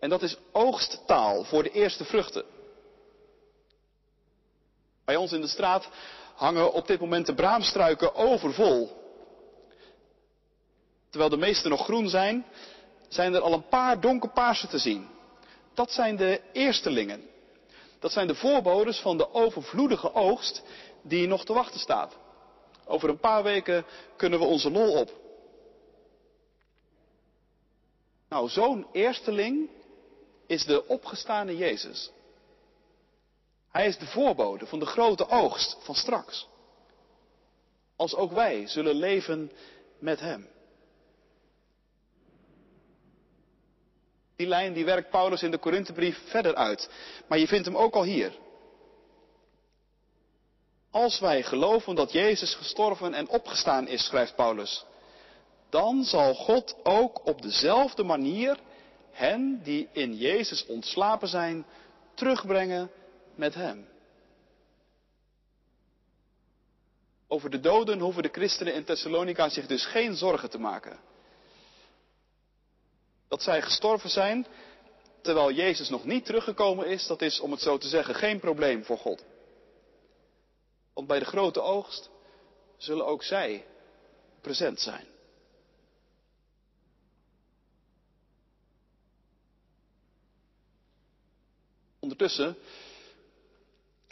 En 0.00 0.08
dat 0.08 0.22
is 0.22 0.36
oogsttaal 0.52 1.44
voor 1.44 1.62
de 1.62 1.70
eerste 1.70 2.04
vruchten. 2.04 2.44
Bij 5.04 5.16
ons 5.16 5.32
in 5.32 5.40
de 5.40 5.46
straat 5.46 5.88
hangen 6.34 6.72
op 6.72 6.86
dit 6.86 7.00
moment 7.00 7.26
de 7.26 7.34
braamstruiken 7.34 8.14
overvol. 8.14 8.90
Terwijl 11.08 11.30
de 11.30 11.36
meeste 11.36 11.68
nog 11.68 11.84
groen 11.84 12.08
zijn, 12.08 12.46
zijn 13.08 13.34
er 13.34 13.40
al 13.40 13.52
een 13.52 13.68
paar 13.68 14.00
donkerpaarse 14.00 14.66
te 14.66 14.78
zien. 14.78 15.08
Dat 15.74 15.92
zijn 15.92 16.16
de 16.16 16.40
eerstelingen. 16.52 17.22
Dat 17.98 18.12
zijn 18.12 18.26
de 18.26 18.34
voorbodes 18.34 18.98
van 18.98 19.16
de 19.16 19.34
overvloedige 19.34 20.14
oogst 20.14 20.62
die 21.02 21.26
nog 21.26 21.44
te 21.44 21.52
wachten 21.52 21.80
staat. 21.80 22.16
Over 22.90 23.08
een 23.08 23.18
paar 23.18 23.42
weken 23.42 23.84
kunnen 24.16 24.38
we 24.38 24.44
onze 24.44 24.70
lol 24.70 24.92
op. 25.00 25.10
Nou, 28.28 28.48
zo'n 28.48 28.86
eersteling 28.92 29.70
is 30.46 30.64
de 30.64 30.86
opgestane 30.86 31.56
Jezus. 31.56 32.10
Hij 33.70 33.86
is 33.86 33.98
de 33.98 34.06
voorbode 34.06 34.66
van 34.66 34.78
de 34.78 34.86
grote 34.86 35.28
oogst 35.28 35.76
van 35.80 35.94
straks. 35.94 36.48
Als 37.96 38.14
ook 38.14 38.32
wij 38.32 38.66
zullen 38.66 38.94
leven 38.94 39.52
met 39.98 40.20
Hem. 40.20 40.48
Die 44.36 44.46
lijn 44.46 44.72
die 44.72 44.84
werkt 44.84 45.10
Paulus 45.10 45.42
in 45.42 45.50
de 45.50 45.58
Korinthebrief 45.58 46.28
verder 46.28 46.54
uit. 46.54 46.90
Maar 47.28 47.38
je 47.38 47.46
vindt 47.46 47.66
hem 47.66 47.76
ook 47.76 47.94
al 47.94 48.04
hier. 48.04 48.32
Als 50.90 51.18
wij 51.18 51.42
geloven 51.42 51.94
dat 51.94 52.12
Jezus 52.12 52.54
gestorven 52.54 53.14
en 53.14 53.28
opgestaan 53.28 53.88
is, 53.88 54.04
schrijft 54.04 54.34
Paulus, 54.34 54.84
dan 55.68 56.04
zal 56.04 56.34
God 56.34 56.76
ook 56.82 57.26
op 57.26 57.42
dezelfde 57.42 58.02
manier 58.02 58.58
hen 59.10 59.60
die 59.62 59.88
in 59.92 60.16
Jezus 60.16 60.66
ontslapen 60.66 61.28
zijn, 61.28 61.66
terugbrengen 62.14 62.90
met 63.34 63.54
Hem. 63.54 63.88
Over 67.28 67.50
de 67.50 67.60
doden 67.60 67.98
hoeven 67.98 68.22
de 68.22 68.28
christenen 68.32 68.74
in 68.74 68.84
Thessalonica 68.84 69.48
zich 69.48 69.66
dus 69.66 69.86
geen 69.86 70.16
zorgen 70.16 70.50
te 70.50 70.58
maken. 70.58 70.98
Dat 73.28 73.42
zij 73.42 73.62
gestorven 73.62 74.10
zijn 74.10 74.46
terwijl 75.22 75.52
Jezus 75.52 75.88
nog 75.88 76.04
niet 76.04 76.24
teruggekomen 76.24 76.86
is, 76.86 77.06
dat 77.06 77.22
is 77.22 77.40
om 77.40 77.50
het 77.50 77.60
zo 77.60 77.78
te 77.78 77.88
zeggen 77.88 78.14
geen 78.14 78.40
probleem 78.40 78.84
voor 78.84 78.98
God. 78.98 79.24
Want 80.94 81.06
bij 81.06 81.18
de 81.18 81.24
grote 81.24 81.60
oogst 81.60 82.10
zullen 82.76 83.06
ook 83.06 83.22
zij 83.22 83.66
present 84.40 84.80
zijn. 84.80 85.06
Ondertussen, 91.98 92.56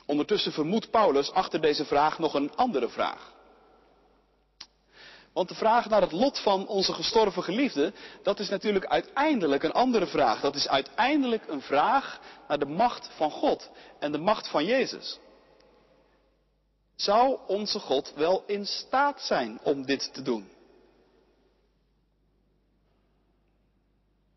ondertussen 0.07 0.53
vermoedt 0.53 0.91
Paulus 0.91 1.31
achter 1.31 1.61
deze 1.61 1.85
vraag 1.85 2.19
nog 2.19 2.35
een 2.35 2.55
andere 2.55 2.89
vraag. 2.89 3.37
Want 5.33 5.49
de 5.49 5.55
vraag 5.55 5.89
naar 5.89 6.01
het 6.01 6.13
lot 6.13 6.39
van 6.39 6.67
onze 6.67 6.93
gestorven 6.93 7.43
geliefde, 7.43 7.93
dat 8.23 8.39
is 8.39 8.49
natuurlijk 8.49 8.87
uiteindelijk 8.87 9.63
een 9.63 9.73
andere 9.73 10.07
vraag. 10.07 10.41
Dat 10.41 10.55
is 10.55 10.69
uiteindelijk 10.69 11.49
een 11.49 11.63
vraag 11.63 12.21
naar 12.49 12.59
de 12.59 12.67
macht 12.67 13.11
van 13.17 13.31
God 13.31 13.71
en 13.99 14.13
de 14.13 14.19
macht 14.19 14.49
van 14.49 14.65
Jezus. 14.65 15.19
Zou 16.99 17.39
onze 17.47 17.79
God 17.79 18.13
wel 18.15 18.45
in 18.47 18.67
staat 18.67 19.21
zijn 19.21 19.61
om 19.63 19.87
dit 19.87 20.15
te 20.15 20.23
doen? 20.23 20.51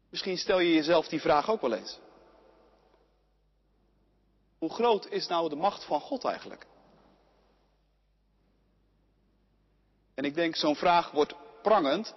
Misschien 0.10 0.38
stel 0.38 0.60
je 0.60 0.74
jezelf 0.74 1.08
die 1.08 1.22
vraag 1.22 1.50
ook 1.50 1.62
wel 1.62 1.74
eens. 1.74 2.00
Hoe 4.58 4.74
groot 4.74 5.08
is 5.08 5.28
nou 5.28 5.50
de 5.50 5.56
macht 5.56 5.84
van 5.84 6.00
God 6.02 6.24
eigenlijk? 6.24 6.66
En 10.14 10.24
ik 10.24 10.36
denk, 10.36 10.56
zo'n 10.56 10.76
vraag 10.76 11.12
wordt 11.12 11.36
prangend. 11.62 12.14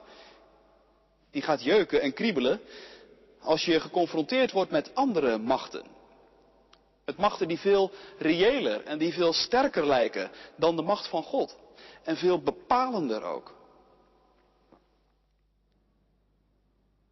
Die 1.30 1.42
gaat 1.42 1.62
jeuken 1.62 2.00
en 2.00 2.12
kriebelen 2.12 2.60
als 3.40 3.64
je 3.64 3.80
geconfronteerd 3.80 4.52
wordt 4.52 4.70
met 4.70 4.94
andere 4.94 5.38
machten. 5.38 5.93
Met 7.04 7.16
machten 7.16 7.48
die 7.48 7.58
veel 7.58 7.90
reëler 8.18 8.84
en 8.84 8.98
die 8.98 9.12
veel 9.12 9.32
sterker 9.32 9.86
lijken 9.86 10.30
dan 10.56 10.76
de 10.76 10.82
macht 10.82 11.08
van 11.08 11.22
God. 11.22 11.56
En 12.02 12.16
veel 12.16 12.42
bepalender 12.42 13.22
ook. 13.22 13.54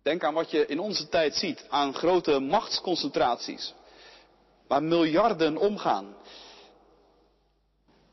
Denk 0.03 0.25
aan 0.25 0.35
wat 0.35 0.51
je 0.51 0.67
in 0.67 0.79
onze 0.79 1.09
tijd 1.09 1.35
ziet, 1.35 1.67
aan 1.69 1.95
grote 1.95 2.39
machtsconcentraties, 2.39 3.75
waar 4.67 4.83
miljarden 4.83 5.57
omgaan. 5.57 6.17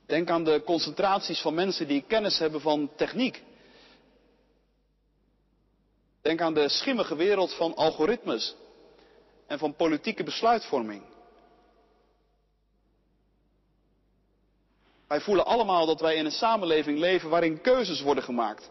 Denk 0.06 0.30
aan 0.30 0.44
de 0.44 0.62
concentraties 0.66 1.42
van 1.42 1.54
mensen 1.54 1.88
die 1.88 2.04
kennis 2.08 2.40
hebben 2.40 2.62
van 2.62 2.90
techniek. 2.96 3.44
Denk 6.22 6.42
aan 6.42 6.54
de 6.54 6.70
schimmige 6.70 7.16
wereld 7.16 7.54
van 7.54 7.76
algoritmes 7.76 8.56
en 9.48 9.60
van 9.60 9.76
politieke 9.76 10.24
besluitvorming. 10.24 11.09
Wij 15.10 15.22
voelen 15.22 15.46
allemaal 15.46 15.86
dat 15.86 16.00
wij 16.00 16.16
in 16.16 16.26
een 16.26 16.32
samenleving 16.32 17.00
leven 17.00 17.30
waarin 17.30 17.62
keuzes 17.62 18.02
worden 18.02 18.24
gemaakt. 18.24 18.70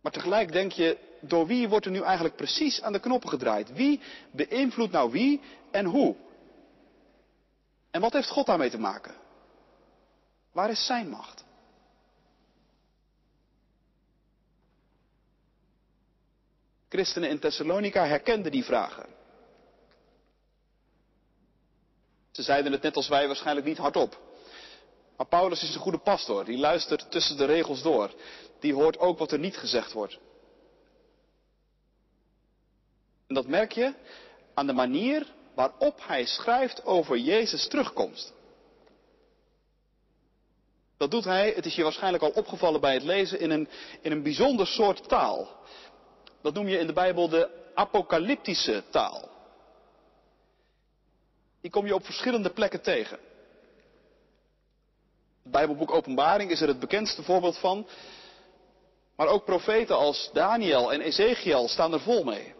Maar 0.00 0.12
tegelijk 0.12 0.52
denk 0.52 0.72
je, 0.72 0.98
door 1.20 1.46
wie 1.46 1.68
wordt 1.68 1.86
er 1.86 1.92
nu 1.92 2.00
eigenlijk 2.00 2.36
precies 2.36 2.82
aan 2.82 2.92
de 2.92 3.00
knoppen 3.00 3.28
gedraaid? 3.28 3.72
Wie 3.72 4.00
beïnvloedt 4.30 4.92
nou 4.92 5.10
wie 5.10 5.40
en 5.70 5.84
hoe? 5.84 6.16
En 7.90 8.00
wat 8.00 8.12
heeft 8.12 8.30
God 8.30 8.46
daarmee 8.46 8.70
te 8.70 8.78
maken? 8.78 9.14
Waar 10.52 10.70
is 10.70 10.86
zijn 10.86 11.08
macht? 11.08 11.44
Christenen 16.88 17.30
in 17.30 17.38
Thessalonica 17.38 18.06
herkenden 18.06 18.52
die 18.52 18.64
vragen. 18.64 19.06
Ze 22.34 22.42
zeiden 22.42 22.72
het 22.72 22.82
net 22.82 22.96
als 22.96 23.08
wij 23.08 23.26
waarschijnlijk 23.26 23.66
niet 23.66 23.78
hardop. 23.78 24.18
Maar 25.16 25.26
Paulus 25.26 25.62
is 25.62 25.74
een 25.74 25.80
goede 25.80 25.98
pastor, 25.98 26.44
die 26.44 26.58
luistert 26.58 27.10
tussen 27.10 27.36
de 27.36 27.44
regels 27.44 27.82
door. 27.82 28.14
Die 28.60 28.74
hoort 28.74 28.98
ook 28.98 29.18
wat 29.18 29.32
er 29.32 29.38
niet 29.38 29.56
gezegd 29.56 29.92
wordt. 29.92 30.18
En 33.26 33.34
dat 33.34 33.46
merk 33.46 33.72
je 33.72 33.94
aan 34.54 34.66
de 34.66 34.72
manier 34.72 35.26
waarop 35.54 35.98
hij 36.06 36.24
schrijft 36.24 36.84
over 36.84 37.18
Jezus' 37.18 37.68
terugkomst. 37.68 38.32
Dat 40.96 41.10
doet 41.10 41.24
hij, 41.24 41.52
het 41.56 41.66
is 41.66 41.74
je 41.74 41.82
waarschijnlijk 41.82 42.22
al 42.22 42.30
opgevallen 42.30 42.80
bij 42.80 42.94
het 42.94 43.02
lezen, 43.02 43.40
in 43.40 43.50
een, 43.50 43.68
in 44.00 44.12
een 44.12 44.22
bijzonder 44.22 44.66
soort 44.66 45.08
taal. 45.08 45.48
Dat 46.42 46.54
noem 46.54 46.68
je 46.68 46.78
in 46.78 46.86
de 46.86 46.92
Bijbel 46.92 47.28
de 47.28 47.70
apocalyptische 47.74 48.82
taal. 48.90 49.33
Die 51.64 51.72
kom 51.72 51.86
je 51.86 51.94
op 51.94 52.04
verschillende 52.04 52.50
plekken 52.50 52.82
tegen. 52.82 53.18
Het 55.42 55.52
Bijbelboek 55.52 55.90
Openbaring 55.92 56.50
is 56.50 56.60
er 56.60 56.68
het 56.68 56.78
bekendste 56.78 57.22
voorbeeld 57.22 57.58
van. 57.58 57.86
Maar 59.16 59.26
ook 59.26 59.44
profeten 59.44 59.96
als 59.96 60.30
Daniel 60.32 60.92
en 60.92 61.00
Ezekiel 61.00 61.68
staan 61.68 61.92
er 61.92 62.00
vol 62.00 62.24
mee. 62.24 62.54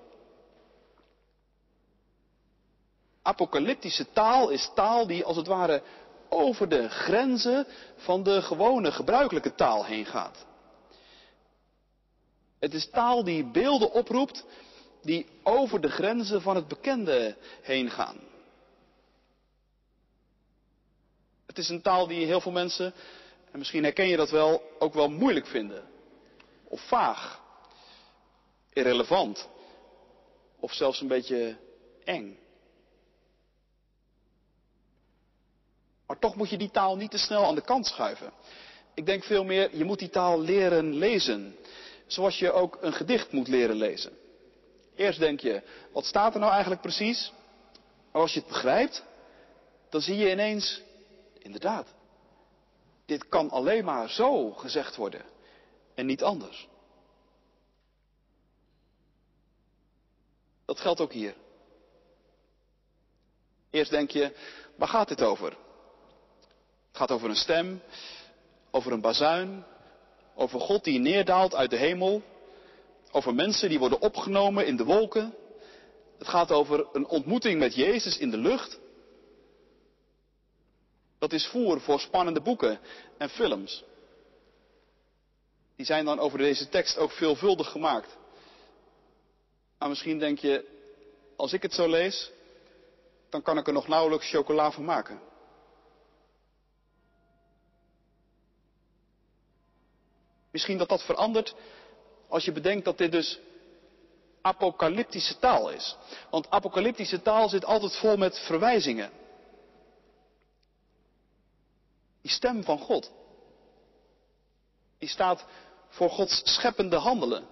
Apocalyptische 3.22 4.12
taal 4.12 4.50
is 4.50 4.70
taal 4.74 5.06
die 5.06 5.24
als 5.24 5.36
het 5.36 5.46
ware 5.46 5.82
over 6.28 6.68
de 6.68 6.88
grenzen 6.88 7.66
van 7.96 8.22
de 8.22 8.42
gewone 8.42 8.92
gebruikelijke 8.92 9.54
taal 9.54 9.84
heen 9.84 10.06
gaat. 10.06 10.46
Het 12.58 12.74
is 12.74 12.90
taal 12.90 13.24
die 13.24 13.44
beelden 13.50 13.92
oproept 13.92 14.44
die 15.02 15.26
over 15.42 15.80
de 15.80 15.90
grenzen 15.90 16.42
van 16.42 16.56
het 16.56 16.68
bekende 16.68 17.36
heen 17.62 17.90
gaan. 17.90 18.32
Het 21.54 21.62
is 21.62 21.68
een 21.68 21.82
taal 21.82 22.06
die 22.06 22.26
heel 22.26 22.40
veel 22.40 22.52
mensen, 22.52 22.94
en 23.52 23.58
misschien 23.58 23.82
herken 23.82 24.08
je 24.08 24.16
dat 24.16 24.30
wel, 24.30 24.62
ook 24.78 24.94
wel 24.94 25.08
moeilijk 25.08 25.46
vinden. 25.46 25.84
Of 26.64 26.80
vaag, 26.80 27.40
irrelevant, 28.72 29.48
of 30.60 30.72
zelfs 30.72 31.00
een 31.00 31.08
beetje 31.08 31.56
eng. 32.04 32.38
Maar 36.06 36.18
toch 36.18 36.36
moet 36.36 36.50
je 36.50 36.58
die 36.58 36.70
taal 36.70 36.96
niet 36.96 37.10
te 37.10 37.18
snel 37.18 37.44
aan 37.44 37.54
de 37.54 37.60
kant 37.60 37.86
schuiven. 37.86 38.32
Ik 38.94 39.06
denk 39.06 39.24
veel 39.24 39.44
meer, 39.44 39.76
je 39.76 39.84
moet 39.84 39.98
die 39.98 40.10
taal 40.10 40.40
leren 40.40 40.94
lezen. 40.94 41.56
Zoals 42.06 42.38
je 42.38 42.52
ook 42.52 42.78
een 42.80 42.92
gedicht 42.92 43.32
moet 43.32 43.48
leren 43.48 43.76
lezen. 43.76 44.12
Eerst 44.94 45.18
denk 45.18 45.40
je, 45.40 45.62
wat 45.92 46.04
staat 46.04 46.34
er 46.34 46.40
nou 46.40 46.52
eigenlijk 46.52 46.80
precies? 46.80 47.32
Maar 48.12 48.22
als 48.22 48.32
je 48.32 48.40
het 48.40 48.48
begrijpt, 48.48 49.04
dan 49.88 50.00
zie 50.00 50.16
je 50.16 50.30
ineens, 50.30 50.82
inderdaad, 51.44 51.94
dit 53.06 53.28
kan 53.28 53.50
alleen 53.50 53.84
maar 53.84 54.10
zo 54.10 54.52
gezegd 54.52 54.96
worden 54.96 55.24
en 55.94 56.06
niet 56.06 56.22
anders. 56.22 56.68
Dat 60.64 60.80
geldt 60.80 61.00
ook 61.00 61.12
hier. 61.12 61.34
Eerst 63.70 63.90
denk 63.90 64.10
je, 64.10 64.36
waar 64.76 64.88
gaat 64.88 65.08
dit 65.08 65.22
over? 65.22 65.50
Het 66.88 66.96
gaat 66.96 67.10
over 67.10 67.28
een 67.28 67.36
stem, 67.36 67.82
over 68.70 68.92
een 68.92 69.00
bazuin, 69.00 69.64
over 70.34 70.60
God 70.60 70.84
die 70.84 70.98
neerdaalt 70.98 71.54
uit 71.54 71.70
de 71.70 71.76
hemel, 71.76 72.22
over 73.10 73.34
mensen 73.34 73.68
die 73.68 73.78
worden 73.78 74.00
opgenomen 74.00 74.66
in 74.66 74.76
de 74.76 74.84
wolken. 74.84 75.34
Het 76.18 76.28
gaat 76.28 76.50
over 76.50 76.86
een 76.92 77.06
ontmoeting 77.06 77.58
met 77.58 77.74
Jezus 77.74 78.18
in 78.18 78.30
de 78.30 78.36
lucht. 78.36 78.78
Dat 81.24 81.32
is 81.32 81.46
voer 81.46 81.80
voor 81.80 82.00
spannende 82.00 82.40
boeken 82.40 82.78
en 83.18 83.28
films. 83.28 83.84
Die 85.76 85.86
zijn 85.86 86.04
dan 86.04 86.18
over 86.18 86.38
deze 86.38 86.68
tekst 86.68 86.96
ook 86.96 87.10
veelvuldig 87.10 87.70
gemaakt. 87.70 88.16
Maar 89.78 89.88
misschien 89.88 90.18
denk 90.18 90.38
je, 90.38 90.64
als 91.36 91.52
ik 91.52 91.62
het 91.62 91.72
zo 91.72 91.88
lees, 91.88 92.30
dan 93.28 93.42
kan 93.42 93.58
ik 93.58 93.66
er 93.66 93.72
nog 93.72 93.88
nauwelijks 93.88 94.30
chocola 94.30 94.70
van 94.70 94.84
maken. 94.84 95.20
Misschien 100.50 100.78
dat 100.78 100.88
dat 100.88 101.02
verandert 101.02 101.54
als 102.28 102.44
je 102.44 102.52
bedenkt 102.52 102.84
dat 102.84 102.98
dit 102.98 103.12
dus 103.12 103.38
apocalyptische 104.40 105.38
taal 105.38 105.70
is. 105.70 105.96
Want 106.30 106.50
apocalyptische 106.50 107.22
taal 107.22 107.48
zit 107.48 107.64
altijd 107.64 107.96
vol 107.96 108.16
met 108.16 108.38
verwijzingen. 108.38 109.22
Die 112.24 112.32
stem 112.32 112.64
van 112.64 112.78
God. 112.78 113.12
Die 114.98 115.08
staat 115.08 115.44
voor 115.88 116.10
Gods 116.10 116.42
scheppende 116.44 116.96
handelen. 116.96 117.46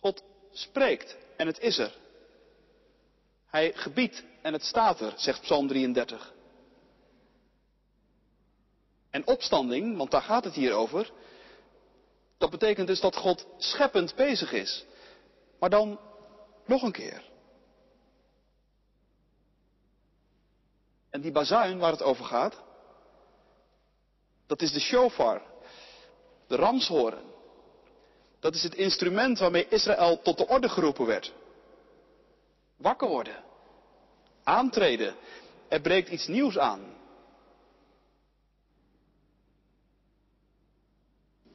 God 0.00 0.22
spreekt 0.52 1.16
en 1.36 1.46
het 1.46 1.58
is 1.58 1.78
er. 1.78 1.98
Hij 3.46 3.72
gebiedt 3.72 4.24
en 4.42 4.52
het 4.52 4.64
staat 4.64 5.00
er, 5.00 5.12
zegt 5.16 5.40
Psalm 5.40 5.68
33. 5.68 6.32
En 9.10 9.26
opstanding, 9.26 9.96
want 9.96 10.10
daar 10.10 10.22
gaat 10.22 10.44
het 10.44 10.54
hier 10.54 10.72
over, 10.72 11.12
dat 12.38 12.50
betekent 12.50 12.86
dus 12.86 13.00
dat 13.00 13.16
God 13.16 13.46
scheppend 13.56 14.14
bezig 14.14 14.52
is. 14.52 14.84
Maar 15.58 15.70
dan 15.70 16.00
nog 16.66 16.82
een 16.82 16.92
keer. 16.92 17.29
En 21.10 21.20
die 21.20 21.32
bazuin 21.32 21.78
waar 21.78 21.92
het 21.92 22.02
over 22.02 22.24
gaat, 22.24 22.62
dat 24.46 24.62
is 24.62 24.72
de 24.72 24.80
shofar, 24.80 25.42
de 26.46 26.56
ramshoren. 26.56 27.22
Dat 28.40 28.54
is 28.54 28.62
het 28.62 28.74
instrument 28.74 29.38
waarmee 29.38 29.68
Israël 29.68 30.22
tot 30.22 30.38
de 30.38 30.46
orde 30.46 30.68
geroepen 30.68 31.06
werd. 31.06 31.32
Wakker 32.76 33.08
worden. 33.08 33.44
Aantreden. 34.42 35.14
Er 35.68 35.80
breekt 35.80 36.08
iets 36.08 36.26
nieuws 36.26 36.58
aan. 36.58 36.80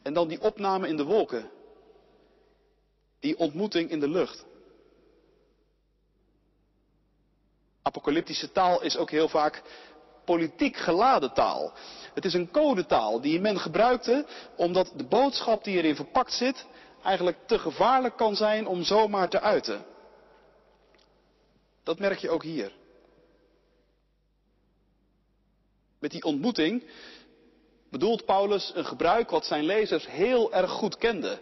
En 0.01 0.13
dan 0.13 0.27
die 0.27 0.41
opname 0.41 0.87
in 0.87 0.97
de 0.97 1.03
wolken. 1.03 1.51
Die 3.19 3.37
ontmoeting 3.37 3.89
in 3.89 3.99
de 3.99 4.07
lucht. 4.09 4.45
Apocalyptische 7.85 8.51
taal 8.51 8.81
is 8.81 8.97
ook 8.97 9.09
heel 9.09 9.27
vaak 9.27 9.61
politiek 10.23 10.77
geladen 10.77 11.33
taal. 11.33 11.73
Het 12.13 12.25
is 12.25 12.33
een 12.33 12.51
codetaal 12.51 13.21
die 13.21 13.39
men 13.39 13.59
gebruikte 13.59 14.25
omdat 14.55 14.93
de 14.95 15.03
boodschap 15.03 15.63
die 15.63 15.77
erin 15.77 15.95
verpakt 15.95 16.33
zit 16.33 16.65
eigenlijk 17.03 17.37
te 17.47 17.59
gevaarlijk 17.59 18.17
kan 18.17 18.35
zijn 18.35 18.67
om 18.67 18.83
zomaar 18.83 19.29
te 19.29 19.41
uiten. 19.41 19.85
Dat 21.83 21.99
merk 21.99 22.17
je 22.17 22.29
ook 22.29 22.43
hier. 22.43 22.71
Met 25.99 26.11
die 26.11 26.23
ontmoeting 26.23 26.89
bedoelt 27.89 28.25
Paulus 28.25 28.71
een 28.75 28.85
gebruik 28.85 29.29
wat 29.29 29.45
zijn 29.45 29.63
lezers 29.63 30.07
heel 30.07 30.53
erg 30.53 30.71
goed 30.71 30.97
kenden. 30.97 31.39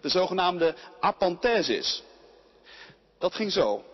De 0.00 0.08
zogenaamde 0.08 0.74
apanthesis. 1.00 2.02
Dat 3.18 3.34
ging 3.34 3.52
zo. 3.52 3.84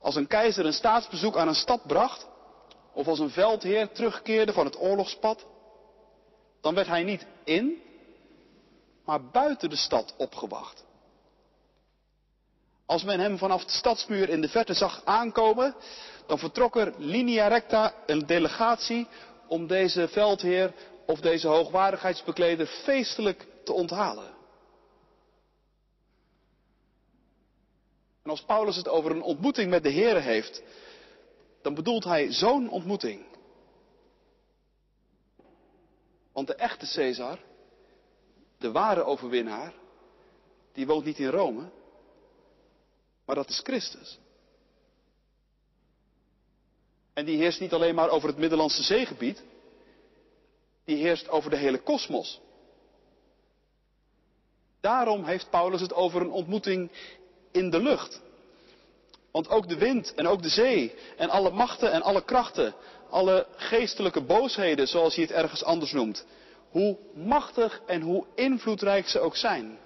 Als 0.00 0.14
een 0.14 0.26
keizer 0.26 0.66
een 0.66 0.72
staatsbezoek 0.72 1.36
aan 1.36 1.48
een 1.48 1.54
stad 1.54 1.86
bracht, 1.86 2.26
of 2.92 3.06
als 3.06 3.18
een 3.18 3.30
veldheer 3.30 3.92
terugkeerde 3.92 4.52
van 4.52 4.64
het 4.64 4.80
oorlogspad, 4.80 5.46
dan 6.60 6.74
werd 6.74 6.86
hij 6.86 7.02
niet 7.02 7.26
in, 7.44 7.82
maar 9.04 9.24
buiten 9.24 9.70
de 9.70 9.76
stad 9.76 10.14
opgewacht. 10.16 10.84
Als 12.86 13.04
men 13.04 13.20
hem 13.20 13.38
vanaf 13.38 13.64
de 13.64 13.72
stadsmuur 13.72 14.28
in 14.28 14.40
de 14.40 14.48
verte 14.48 14.74
zag 14.74 15.02
aankomen, 15.04 15.74
dan 16.26 16.38
vertrok 16.38 16.76
er 16.76 16.94
linea 16.98 17.46
recta 17.48 17.94
een 18.06 18.26
delegatie 18.26 19.06
om 19.46 19.66
deze 19.66 20.08
veldheer 20.08 20.72
of 21.06 21.20
deze 21.20 21.48
hoogwaardigheidsbekleder 21.48 22.66
feestelijk 22.66 23.46
te 23.64 23.72
onthalen. 23.72 24.37
En 28.28 28.34
als 28.34 28.44
Paulus 28.44 28.76
het 28.76 28.88
over 28.88 29.10
een 29.10 29.22
ontmoeting 29.22 29.70
met 29.70 29.82
de 29.82 29.88
Heer 29.88 30.22
heeft, 30.22 30.62
dan 31.62 31.74
bedoelt 31.74 32.04
hij 32.04 32.32
zo'n 32.32 32.70
ontmoeting. 32.70 33.24
Want 36.32 36.46
de 36.46 36.54
echte 36.54 36.90
Caesar, 36.94 37.38
de 38.58 38.70
ware 38.70 39.04
overwinnaar, 39.04 39.72
die 40.72 40.86
woont 40.86 41.04
niet 41.04 41.18
in 41.18 41.28
Rome, 41.28 41.70
maar 43.24 43.36
dat 43.36 43.48
is 43.48 43.58
Christus. 43.58 44.18
En 47.12 47.24
die 47.24 47.36
heerst 47.36 47.60
niet 47.60 47.72
alleen 47.72 47.94
maar 47.94 48.08
over 48.10 48.28
het 48.28 48.38
Middellandse 48.38 48.82
zeegebied, 48.82 49.42
die 50.84 50.96
heerst 50.96 51.28
over 51.28 51.50
de 51.50 51.56
hele 51.56 51.78
kosmos. 51.78 52.40
Daarom 54.80 55.24
heeft 55.24 55.50
Paulus 55.50 55.80
het 55.80 55.92
over 55.92 56.20
een 56.20 56.30
ontmoeting 56.30 56.90
in 57.50 57.70
de 57.70 57.82
lucht. 57.82 58.20
Want 59.30 59.48
ook 59.48 59.68
de 59.68 59.78
wind 59.78 60.14
en 60.14 60.26
ook 60.26 60.42
de 60.42 60.48
zee 60.48 60.94
en 61.16 61.30
alle 61.30 61.50
machten 61.50 61.92
en 61.92 62.02
alle 62.02 62.24
krachten, 62.24 62.74
alle 63.10 63.46
geestelijke 63.56 64.20
boosheden, 64.20 64.88
zoals 64.88 65.14
hij 65.14 65.24
het 65.24 65.32
ergens 65.32 65.64
anders 65.64 65.92
noemt, 65.92 66.26
hoe 66.70 66.98
machtig 67.14 67.82
en 67.86 68.00
hoe 68.00 68.24
invloedrijk 68.34 69.08
ze 69.08 69.20
ook 69.20 69.36
zijn, 69.36 69.78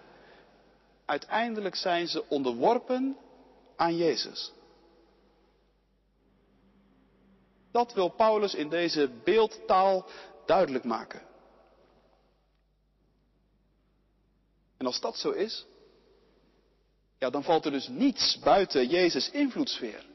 uiteindelijk 1.04 1.74
zijn 1.74 2.08
ze 2.08 2.28
onderworpen 2.28 3.16
aan 3.76 3.96
Jezus. 3.96 4.52
Dat 7.72 7.92
wil 7.92 8.08
Paulus 8.08 8.54
in 8.54 8.68
deze 8.68 9.10
beeldtaal 9.24 10.06
duidelijk 10.46 10.84
maken. 10.84 11.22
En 14.76 14.86
als 14.86 15.00
dat 15.00 15.16
zo 15.16 15.30
is, 15.30 15.66
ja, 17.22 17.30
dan 17.30 17.44
valt 17.44 17.64
er 17.64 17.70
dus 17.70 17.88
niets 17.88 18.38
buiten 18.38 18.88
Jezus' 18.88 19.30
invloedssfeer. 19.30 20.06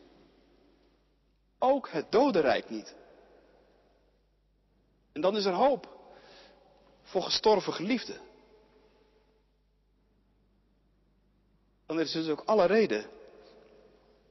Ook 1.60 1.90
het 1.90 2.12
dodenrijk 2.12 2.70
niet. 2.70 2.96
En 5.12 5.22
dan 5.22 5.38
is 5.38 5.46
er 5.46 5.54
hoop 5.54 5.88
voor 7.02 7.22
gestorven 7.22 7.74
geliefden. 7.74 8.20
Dan 11.86 12.00
is 12.00 12.16
er 12.16 12.22
dus 12.22 12.32
ook 12.32 12.44
alle 12.46 12.66
reden 12.66 13.10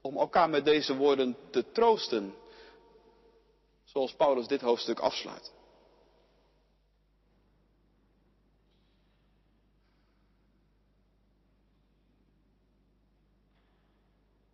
om 0.00 0.16
elkaar 0.16 0.50
met 0.50 0.64
deze 0.64 0.96
woorden 0.96 1.36
te 1.50 1.70
troosten, 1.72 2.34
zoals 3.84 4.14
Paulus 4.14 4.46
dit 4.46 4.60
hoofdstuk 4.60 5.00
afsluit. 5.00 5.52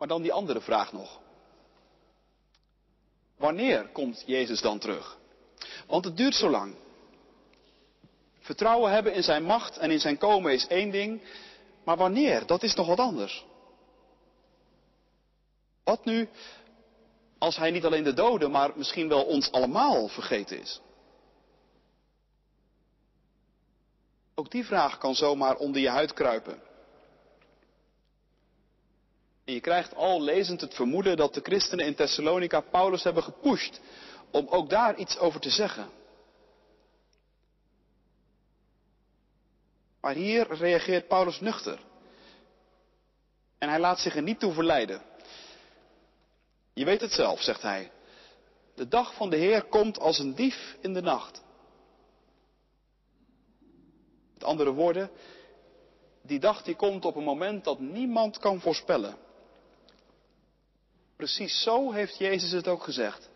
Maar 0.03 0.11
dan 0.11 0.23
die 0.23 0.33
andere 0.33 0.61
vraag 0.61 0.93
nog. 0.93 1.21
Wanneer 3.37 3.89
komt 3.89 4.23
Jezus 4.27 4.61
dan 4.61 4.79
terug? 4.79 5.19
Want 5.87 6.05
het 6.05 6.17
duurt 6.17 6.35
zo 6.35 6.51
lang. 6.51 6.75
Vertrouwen 8.39 8.93
hebben 8.93 9.15
in 9.15 9.23
zijn 9.23 9.43
macht 9.43 9.77
en 9.77 9.91
in 9.91 10.01
zijn 10.01 10.19
komen 10.19 10.53
is 10.53 10.67
één 10.67 10.91
ding, 10.91 11.23
maar 11.85 11.97
wanneer, 11.97 12.47
dat 12.47 12.63
is 12.63 12.75
nog 12.75 12.87
wat 12.87 12.99
anders. 12.99 13.45
Wat 15.85 16.05
nu 16.05 16.29
als 17.39 17.57
hij 17.57 17.71
niet 17.71 17.85
alleen 17.85 18.05
de 18.05 18.15
doden, 18.15 18.51
maar 18.51 18.71
misschien 18.77 19.09
wel 19.09 19.25
ons 19.25 19.53
allemaal 19.53 20.09
vergeten 20.09 20.61
is? 20.61 20.81
Ook 24.35 24.51
die 24.51 24.65
vraag 24.65 24.99
kan 24.99 25.15
zomaar 25.15 25.57
onder 25.57 25.81
je 25.81 25.91
huid 25.91 26.13
kruipen. 26.13 26.72
Je 29.53 29.61
krijgt 29.61 29.95
al 29.95 30.23
lezend 30.23 30.61
het 30.61 30.75
vermoeden 30.75 31.17
dat 31.17 31.35
de 31.35 31.41
christenen 31.43 31.87
in 31.87 31.95
Thessalonica 31.95 32.61
Paulus 32.61 33.03
hebben 33.03 33.23
gepusht 33.23 33.81
om 34.31 34.47
ook 34.49 34.71
daar 34.71 34.97
iets 34.97 35.19
over 35.19 35.41
te 35.41 35.51
zeggen. 35.51 35.91
Maar 40.01 40.15
hier 40.15 40.55
reageert 40.55 41.09
Paulus 41.09 41.41
nuchter. 41.41 41.81
En 43.59 43.69
hij 43.69 43.79
laat 43.79 43.99
zich 43.99 44.17
er 44.17 44.23
niet 44.23 44.41
toe 44.41 44.53
verleiden. 44.53 45.03
Je 46.75 46.85
weet 46.85 47.01
het 47.01 47.13
zelf, 47.13 47.43
zegt 47.43 47.63
hij. 47.63 47.91
De 48.75 48.89
dag 48.89 49.15
van 49.15 49.31
de 49.31 49.37
Heer 49.37 49.63
komt 49.63 49.99
als 49.99 50.19
een 50.19 50.35
dief 50.35 50.77
in 50.81 50.95
de 50.95 51.03
nacht. 51.03 51.43
Met 54.33 54.45
andere 54.45 54.73
woorden, 54.73 55.11
die 56.23 56.41
dag 56.41 56.63
die 56.63 56.77
komt 56.77 57.05
op 57.05 57.17
een 57.17 57.25
moment 57.25 57.65
dat 57.65 57.81
niemand 57.81 58.39
kan 58.39 58.61
voorspellen. 58.61 59.22
Precies 61.23 61.63
zo 61.63 61.93
heeft 61.93 62.19
Jezus 62.19 62.51
het 62.51 62.69
ook 62.69 62.83
gezegd. 62.83 63.29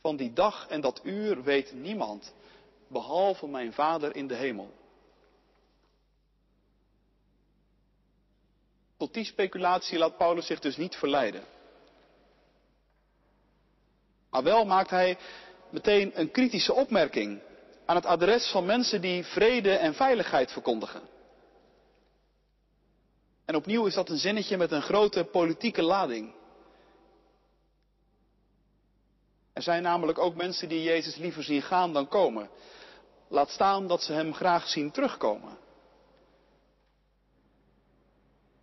Van 0.00 0.16
die 0.16 0.32
dag 0.32 0.68
en 0.68 0.80
dat 0.80 1.00
uur 1.04 1.42
weet 1.42 1.72
niemand, 1.72 2.32
behalve 2.88 3.46
mijn 3.46 3.72
Vader 3.72 4.16
in 4.16 4.26
de 4.26 4.34
hemel. 4.34 4.72
Tot 8.96 9.14
die 9.14 9.24
speculatie 9.24 9.98
laat 9.98 10.16
Paulus 10.16 10.46
zich 10.46 10.60
dus 10.60 10.76
niet 10.76 10.96
verleiden. 10.96 11.44
Maar 14.30 14.42
wel 14.42 14.64
maakt 14.64 14.90
hij 14.90 15.18
meteen 15.70 16.20
een 16.20 16.30
kritische 16.30 16.72
opmerking 16.72 17.40
aan 17.86 17.96
het 17.96 18.06
adres 18.06 18.50
van 18.50 18.66
mensen 18.66 19.00
die 19.00 19.24
vrede 19.24 19.76
en 19.76 19.94
veiligheid 19.94 20.52
verkondigen. 20.52 21.02
En 23.44 23.54
opnieuw 23.54 23.86
is 23.86 23.94
dat 23.94 24.08
een 24.08 24.18
zinnetje 24.18 24.56
met 24.56 24.72
een 24.72 24.82
grote 24.82 25.24
politieke 25.24 25.82
lading. 25.82 26.34
Er 29.52 29.62
zijn 29.62 29.82
namelijk 29.82 30.18
ook 30.18 30.34
mensen 30.34 30.68
die 30.68 30.82
Jezus 30.82 31.16
liever 31.16 31.42
zien 31.42 31.62
gaan 31.62 31.92
dan 31.92 32.08
komen. 32.08 32.50
Laat 33.28 33.50
staan 33.50 33.86
dat 33.86 34.02
ze 34.02 34.12
hem 34.12 34.34
graag 34.34 34.68
zien 34.68 34.90
terugkomen. 34.90 35.58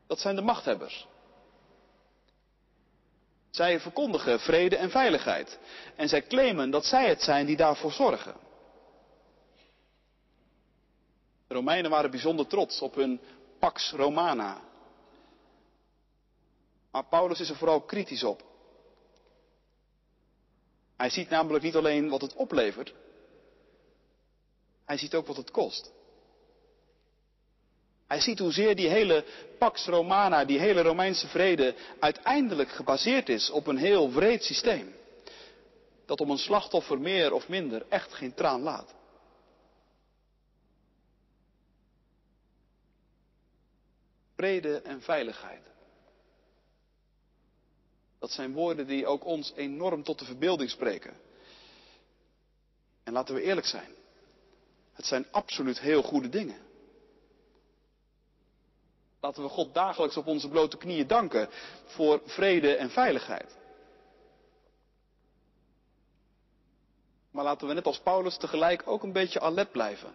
Dat 0.07 0.19
zijn 0.19 0.35
de 0.35 0.41
machthebbers. 0.41 1.07
Zij 3.49 3.79
verkondigen 3.79 4.39
vrede 4.39 4.75
en 4.77 4.89
veiligheid. 4.89 5.59
En 5.95 6.09
zij 6.09 6.27
claimen 6.27 6.69
dat 6.69 6.85
zij 6.85 7.09
het 7.09 7.21
zijn 7.21 7.45
die 7.45 7.55
daarvoor 7.55 7.91
zorgen. 7.91 8.35
De 11.47 11.53
Romeinen 11.53 11.91
waren 11.91 12.11
bijzonder 12.11 12.47
trots 12.47 12.81
op 12.81 12.95
hun 12.95 13.21
Pax 13.59 13.91
Romana. 13.91 14.68
Maar 16.91 17.05
Paulus 17.05 17.39
is 17.39 17.49
er 17.49 17.55
vooral 17.55 17.81
kritisch 17.81 18.23
op. 18.23 18.43
Hij 20.97 21.09
ziet 21.09 21.29
namelijk 21.29 21.63
niet 21.63 21.75
alleen 21.75 22.09
wat 22.09 22.21
het 22.21 22.33
oplevert, 22.33 22.93
hij 24.85 24.97
ziet 24.97 25.15
ook 25.15 25.27
wat 25.27 25.37
het 25.37 25.51
kost. 25.51 25.91
Hij 28.07 28.19
ziet 28.19 28.39
hoezeer 28.39 28.75
die 28.75 28.87
hele 28.87 29.25
Pax 29.57 29.85
Romana, 29.85 30.45
die 30.45 30.59
hele 30.59 30.81
Romeinse 30.81 31.27
vrede, 31.27 31.75
uiteindelijk 31.99 32.69
gebaseerd 32.69 33.29
is 33.29 33.49
op 33.49 33.67
een 33.67 33.77
heel 33.77 34.11
wreed 34.11 34.43
systeem. 34.43 34.95
Dat 36.05 36.21
om 36.21 36.29
een 36.29 36.37
slachtoffer 36.37 36.99
meer 36.99 37.33
of 37.33 37.47
minder 37.47 37.85
echt 37.89 38.13
geen 38.13 38.33
traan 38.33 38.61
laat. 38.61 38.93
Vrede 44.35 44.81
en 44.81 45.01
veiligheid. 45.01 45.61
Dat 48.19 48.31
zijn 48.31 48.53
woorden 48.53 48.87
die 48.87 49.07
ook 49.07 49.25
ons 49.25 49.53
enorm 49.55 50.03
tot 50.03 50.19
de 50.19 50.25
verbeelding 50.25 50.69
spreken. 50.69 51.13
En 53.03 53.13
laten 53.13 53.35
we 53.35 53.41
eerlijk 53.41 53.67
zijn. 53.67 53.95
Het 54.93 55.05
zijn 55.05 55.31
absoluut 55.31 55.79
heel 55.79 56.01
goede 56.01 56.29
dingen. 56.29 56.67
Laten 59.21 59.43
we 59.43 59.49
God 59.49 59.73
dagelijks 59.73 60.17
op 60.17 60.27
onze 60.27 60.49
blote 60.49 60.77
knieën 60.77 61.07
danken 61.07 61.49
voor 61.85 62.21
vrede 62.25 62.75
en 62.75 62.89
veiligheid. 62.89 63.57
Maar 67.31 67.43
laten 67.43 67.67
we 67.67 67.73
net 67.73 67.85
als 67.85 67.99
Paulus 67.99 68.37
tegelijk 68.37 68.87
ook 68.87 69.03
een 69.03 69.11
beetje 69.11 69.39
alert 69.39 69.71
blijven. 69.71 70.13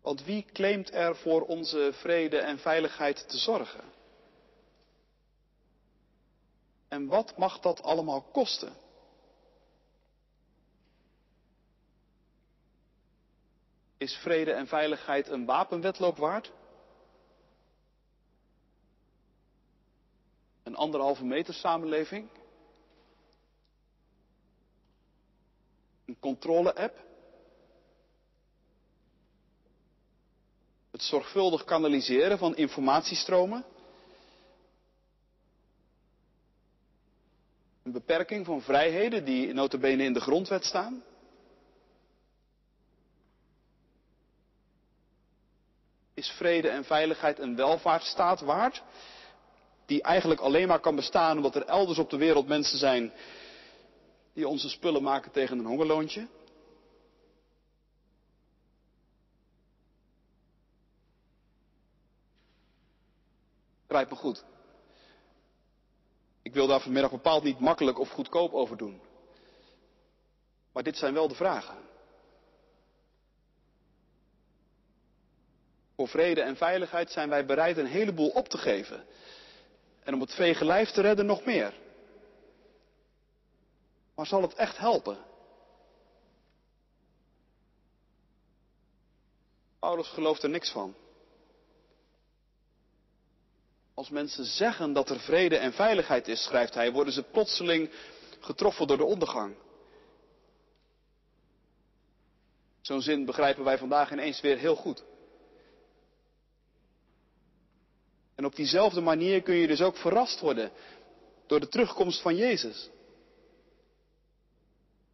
Want 0.00 0.24
wie 0.24 0.46
claimt 0.52 0.94
er 0.94 1.16
voor 1.16 1.42
onze 1.42 1.90
vrede 1.92 2.38
en 2.38 2.58
veiligheid 2.58 3.28
te 3.28 3.38
zorgen? 3.38 3.95
En 6.96 7.06
wat 7.06 7.36
mag 7.36 7.60
dat 7.60 7.82
allemaal 7.82 8.22
kosten? 8.22 8.72
Is 13.96 14.16
vrede 14.16 14.52
en 14.52 14.66
veiligheid 14.66 15.28
een 15.28 15.44
wapenwetloop 15.44 16.16
waard? 16.16 16.52
Een 20.62 20.74
anderhalve 20.76 21.24
meter 21.24 21.54
samenleving? 21.54 22.28
Een 26.04 26.18
controle-app? 26.18 27.04
Het 30.90 31.02
zorgvuldig 31.02 31.64
kanaliseren 31.64 32.38
van 32.38 32.56
informatiestromen? 32.56 33.64
Een 37.86 37.92
beperking 37.92 38.46
van 38.46 38.62
vrijheden 38.62 39.24
die 39.24 39.52
notabene 39.52 40.02
in 40.02 40.12
de 40.12 40.20
grondwet 40.20 40.64
staan? 40.64 41.02
Is 46.14 46.28
vrede 46.30 46.68
en 46.68 46.84
veiligheid 46.84 47.38
een 47.38 47.56
welvaartsstaat 47.56 48.40
waard? 48.40 48.82
Die 49.84 50.02
eigenlijk 50.02 50.40
alleen 50.40 50.68
maar 50.68 50.80
kan 50.80 50.96
bestaan 50.96 51.36
omdat 51.36 51.54
er 51.54 51.64
elders 51.66 51.98
op 51.98 52.10
de 52.10 52.16
wereld 52.16 52.46
mensen 52.48 52.78
zijn 52.78 53.12
die 54.32 54.48
onze 54.48 54.68
spullen 54.68 55.02
maken 55.02 55.32
tegen 55.32 55.58
een 55.58 55.66
hongerloontje? 55.66 56.26
Begrijp 63.86 64.10
me 64.10 64.16
goed. 64.16 64.44
Ik 66.46 66.54
wil 66.54 66.66
daar 66.66 66.80
vanmiddag 66.80 67.10
bepaald 67.10 67.42
niet 67.42 67.58
makkelijk 67.58 67.98
of 67.98 68.10
goedkoop 68.10 68.52
over 68.52 68.76
doen. 68.76 69.00
Maar 70.72 70.82
dit 70.82 70.96
zijn 70.96 71.14
wel 71.14 71.28
de 71.28 71.34
vragen. 71.34 71.78
Voor 75.96 76.08
vrede 76.08 76.40
en 76.40 76.56
veiligheid 76.56 77.10
zijn 77.10 77.28
wij 77.28 77.46
bereid 77.46 77.76
een 77.76 77.86
heleboel 77.86 78.28
op 78.28 78.48
te 78.48 78.58
geven. 78.58 79.06
En 80.02 80.14
om 80.14 80.20
het 80.20 80.34
vege 80.34 80.64
lijf 80.64 80.90
te 80.90 81.00
redden 81.00 81.26
nog 81.26 81.44
meer. 81.44 81.74
Maar 84.14 84.26
zal 84.26 84.42
het 84.42 84.54
echt 84.54 84.78
helpen? 84.78 85.18
Paulus 89.78 90.08
gelooft 90.08 90.42
er 90.42 90.50
niks 90.50 90.70
van. 90.70 90.94
Als 93.96 94.10
mensen 94.10 94.44
zeggen 94.44 94.92
dat 94.92 95.10
er 95.10 95.20
vrede 95.20 95.56
en 95.56 95.72
veiligheid 95.72 96.28
is, 96.28 96.42
schrijft 96.42 96.74
hij, 96.74 96.92
worden 96.92 97.12
ze 97.12 97.22
plotseling 97.22 97.90
getroffen 98.40 98.86
door 98.86 98.96
de 98.96 99.04
ondergang. 99.04 99.54
Zo'n 102.80 103.00
zin 103.00 103.24
begrijpen 103.24 103.64
wij 103.64 103.78
vandaag 103.78 104.12
ineens 104.12 104.40
weer 104.40 104.58
heel 104.58 104.76
goed. 104.76 105.04
En 108.34 108.44
op 108.44 108.54
diezelfde 108.54 109.00
manier 109.00 109.42
kun 109.42 109.54
je 109.54 109.66
dus 109.66 109.82
ook 109.82 109.96
verrast 109.96 110.40
worden 110.40 110.70
door 111.46 111.60
de 111.60 111.68
terugkomst 111.68 112.20
van 112.20 112.36
Jezus. 112.36 112.90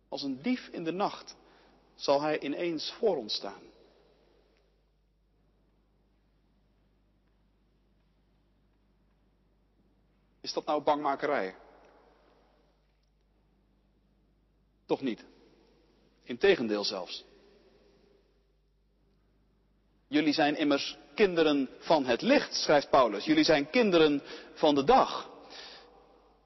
Als 0.08 0.22
een 0.22 0.42
dief 0.42 0.68
in 0.68 0.84
de 0.84 0.92
nacht 0.92 1.36
zal 1.94 2.20
hij 2.20 2.40
ineens 2.40 2.92
voor 2.92 3.16
ons 3.16 3.34
staan. 3.34 3.62
Is 10.52 10.58
dat 10.58 10.66
nou 10.66 10.82
bangmakerij? 10.82 11.54
Toch 14.86 15.00
niet. 15.00 15.24
Integendeel 16.24 16.84
zelfs. 16.84 17.24
Jullie 20.06 20.32
zijn 20.32 20.56
immers 20.56 20.96
kinderen 21.14 21.68
van 21.78 22.04
het 22.06 22.22
licht, 22.22 22.54
schrijft 22.54 22.90
Paulus. 22.90 23.24
Jullie 23.24 23.44
zijn 23.44 23.70
kinderen 23.70 24.22
van 24.54 24.74
de 24.74 24.84
dag. 24.84 25.30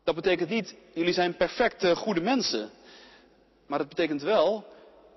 Dat 0.05 0.15
betekent 0.15 0.49
niet, 0.49 0.75
jullie 0.95 1.13
zijn 1.13 1.37
perfecte, 1.37 1.97
goede 1.97 2.21
mensen. 2.21 2.71
Maar 3.67 3.79
het 3.79 3.89
betekent 3.89 4.23
wel, 4.23 4.67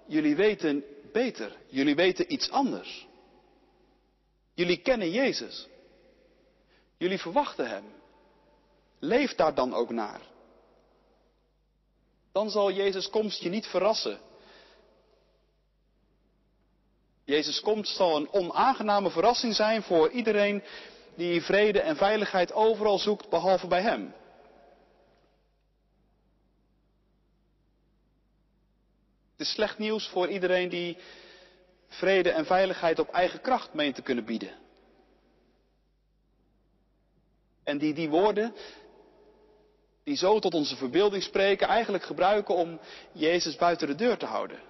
jullie 0.08 0.36
weten 0.36 0.84
beter. 1.12 1.58
Jullie 1.68 1.96
weten 1.96 2.34
iets 2.34 2.50
anders. 2.50 3.08
Jullie 4.54 4.78
kennen 4.78 5.12
Jezus. 5.12 5.68
Jullie 6.98 7.20
verwachten 7.20 7.70
Hem. 7.70 7.99
Leef 9.00 9.36
daar 9.36 9.56
dan 9.56 9.74
ook 9.74 9.90
naar. 9.90 10.22
Dan 12.32 12.50
zal 12.50 12.72
Jezus' 12.72 13.10
komst 13.10 13.42
je 13.42 13.50
niet 13.50 13.68
verrassen. 13.68 14.20
Jezus' 17.24 17.62
komst 17.62 17.96
zal 17.96 18.16
een 18.16 18.32
onaangename 18.32 19.10
verrassing 19.10 19.56
zijn 19.56 19.84
voor 19.84 20.10
iedereen 20.10 20.64
die 21.16 21.42
vrede 21.42 21.82
en 21.82 21.96
veiligheid 21.96 22.54
overal 22.54 22.98
zoekt 22.98 23.30
behalve 23.30 23.68
bij 23.68 23.82
Hem. 23.82 24.14
Het 29.32 29.48
is 29.48 29.54
slecht 29.54 29.78
nieuws 29.78 30.08
voor 30.08 30.28
iedereen 30.28 30.70
die 30.70 30.98
vrede 31.88 32.30
en 32.30 32.46
veiligheid 32.46 33.00
op 33.00 33.10
eigen 33.10 33.42
kracht 33.42 33.74
meent 33.74 33.96
te 33.96 34.02
kunnen 34.02 34.26
bieden. 34.26 34.58
En 37.64 37.78
die 37.78 37.94
die 37.94 38.10
woorden, 38.10 38.56
die 40.10 40.18
zo 40.18 40.40
tot 40.40 40.54
onze 40.54 40.76
verbeelding 40.76 41.24
spreken, 41.24 41.68
eigenlijk 41.68 42.04
gebruiken 42.04 42.56
om 42.56 42.80
Jezus 43.12 43.56
buiten 43.56 43.88
de 43.88 43.96
deur 43.96 44.18
te 44.18 44.26
houden. 44.26 44.62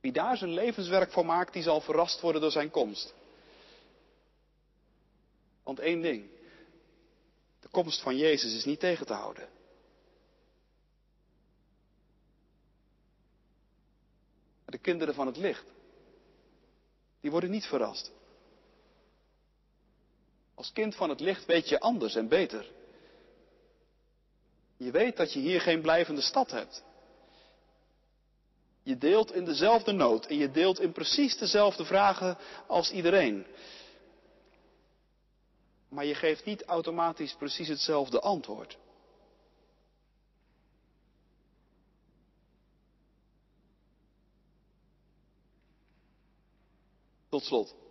Wie 0.00 0.12
daar 0.12 0.36
zijn 0.36 0.52
levenswerk 0.52 1.12
voor 1.12 1.26
maakt, 1.26 1.52
die 1.52 1.62
zal 1.62 1.80
verrast 1.80 2.20
worden 2.20 2.40
door 2.40 2.50
zijn 2.50 2.70
komst. 2.70 3.14
Want 5.62 5.78
één 5.78 6.02
ding, 6.02 6.30
de 7.60 7.68
komst 7.68 8.00
van 8.00 8.16
Jezus 8.16 8.54
is 8.54 8.64
niet 8.64 8.80
tegen 8.80 9.06
te 9.06 9.12
houden. 9.14 9.48
De 14.64 14.78
kinderen 14.78 15.14
van 15.14 15.26
het 15.26 15.36
licht, 15.36 15.66
die 17.20 17.30
worden 17.30 17.50
niet 17.50 17.66
verrast. 17.66 18.12
Als 20.54 20.72
kind 20.72 20.94
van 20.94 21.08
het 21.08 21.20
licht 21.20 21.44
weet 21.44 21.68
je 21.68 21.80
anders 21.80 22.14
en 22.14 22.28
beter. 22.28 22.72
Je 24.76 24.90
weet 24.90 25.16
dat 25.16 25.32
je 25.32 25.40
hier 25.40 25.60
geen 25.60 25.80
blijvende 25.80 26.20
stad 26.20 26.50
hebt. 26.50 26.84
Je 28.82 28.98
deelt 28.98 29.32
in 29.32 29.44
dezelfde 29.44 29.92
nood 29.92 30.26
en 30.26 30.36
je 30.36 30.50
deelt 30.50 30.80
in 30.80 30.92
precies 30.92 31.36
dezelfde 31.36 31.84
vragen 31.84 32.38
als 32.66 32.90
iedereen. 32.90 33.46
Maar 35.88 36.04
je 36.04 36.14
geeft 36.14 36.44
niet 36.44 36.64
automatisch 36.64 37.34
precies 37.34 37.68
hetzelfde 37.68 38.20
antwoord. 38.20 38.78
Tot 47.28 47.44
slot. 47.44 47.83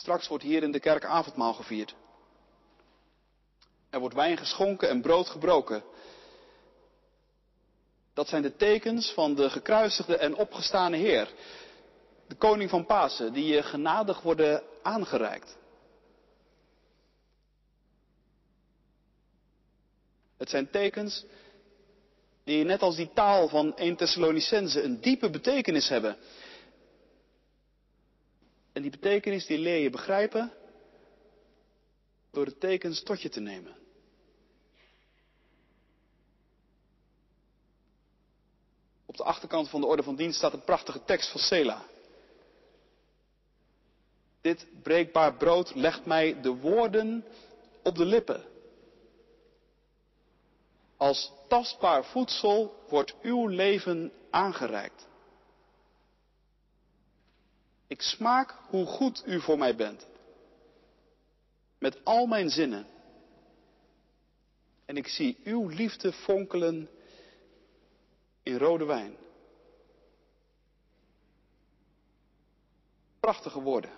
Straks 0.00 0.28
wordt 0.28 0.44
hier 0.44 0.62
in 0.62 0.72
de 0.72 0.80
kerk 0.80 1.04
avondmaal 1.04 1.52
gevierd. 1.54 1.94
Er 3.90 4.00
wordt 4.00 4.14
wijn 4.14 4.36
geschonken 4.36 4.88
en 4.88 5.00
brood 5.00 5.28
gebroken. 5.28 5.82
Dat 8.14 8.28
zijn 8.28 8.42
de 8.42 8.56
tekens 8.56 9.12
van 9.12 9.34
de 9.34 9.50
gekruisigde 9.50 10.16
en 10.16 10.34
opgestane 10.34 10.96
Heer, 10.96 11.32
de 12.26 12.34
koning 12.34 12.70
van 12.70 12.86
Pasen, 12.86 13.32
die 13.32 13.44
je 13.44 13.62
genadig 13.62 14.20
worden 14.20 14.62
aangereikt. 14.82 15.56
Het 20.36 20.50
zijn 20.50 20.70
tekens 20.70 21.24
die 22.44 22.64
net 22.64 22.82
als 22.82 22.96
die 22.96 23.10
taal 23.14 23.48
van 23.48 23.76
1 23.76 23.96
Thessalonicense 23.96 24.82
een 24.82 25.00
diepe 25.00 25.30
betekenis 25.30 25.88
hebben. 25.88 26.16
En 28.80 28.88
die 28.88 28.98
betekenis 29.00 29.46
die 29.46 29.58
leer 29.58 29.78
je 29.78 29.90
begrijpen 29.90 30.52
door 32.30 32.44
de 32.44 32.58
tekens 32.58 33.02
tot 33.02 33.22
je 33.22 33.28
te 33.28 33.40
nemen. 33.40 33.76
Op 39.06 39.16
de 39.16 39.22
achterkant 39.22 39.68
van 39.68 39.80
de 39.80 39.86
orde 39.86 40.02
van 40.02 40.16
dienst 40.16 40.36
staat 40.36 40.52
een 40.52 40.64
prachtige 40.64 41.04
tekst 41.04 41.30
van 41.30 41.40
Sela. 41.40 41.82
Dit 44.40 44.66
breekbaar 44.82 45.34
brood 45.34 45.74
legt 45.74 46.06
mij 46.06 46.40
de 46.40 46.54
woorden 46.54 47.24
op 47.82 47.96
de 47.96 48.04
lippen. 48.04 48.44
Als 50.96 51.32
tastbaar 51.48 52.04
voedsel 52.04 52.84
wordt 52.88 53.14
uw 53.22 53.46
leven 53.46 54.12
aangereikt. 54.30 55.08
Ik 57.90 58.02
smaak 58.02 58.54
hoe 58.68 58.86
goed 58.86 59.22
u 59.26 59.40
voor 59.40 59.58
mij 59.58 59.76
bent. 59.76 60.06
Met 61.78 62.04
al 62.04 62.26
mijn 62.26 62.50
zinnen. 62.50 62.86
En 64.84 64.96
ik 64.96 65.08
zie 65.08 65.40
uw 65.44 65.68
liefde 65.68 66.12
fonkelen 66.12 66.90
in 68.42 68.58
rode 68.58 68.84
wijn. 68.84 69.16
Prachtige 73.20 73.60
woorden. 73.60 73.92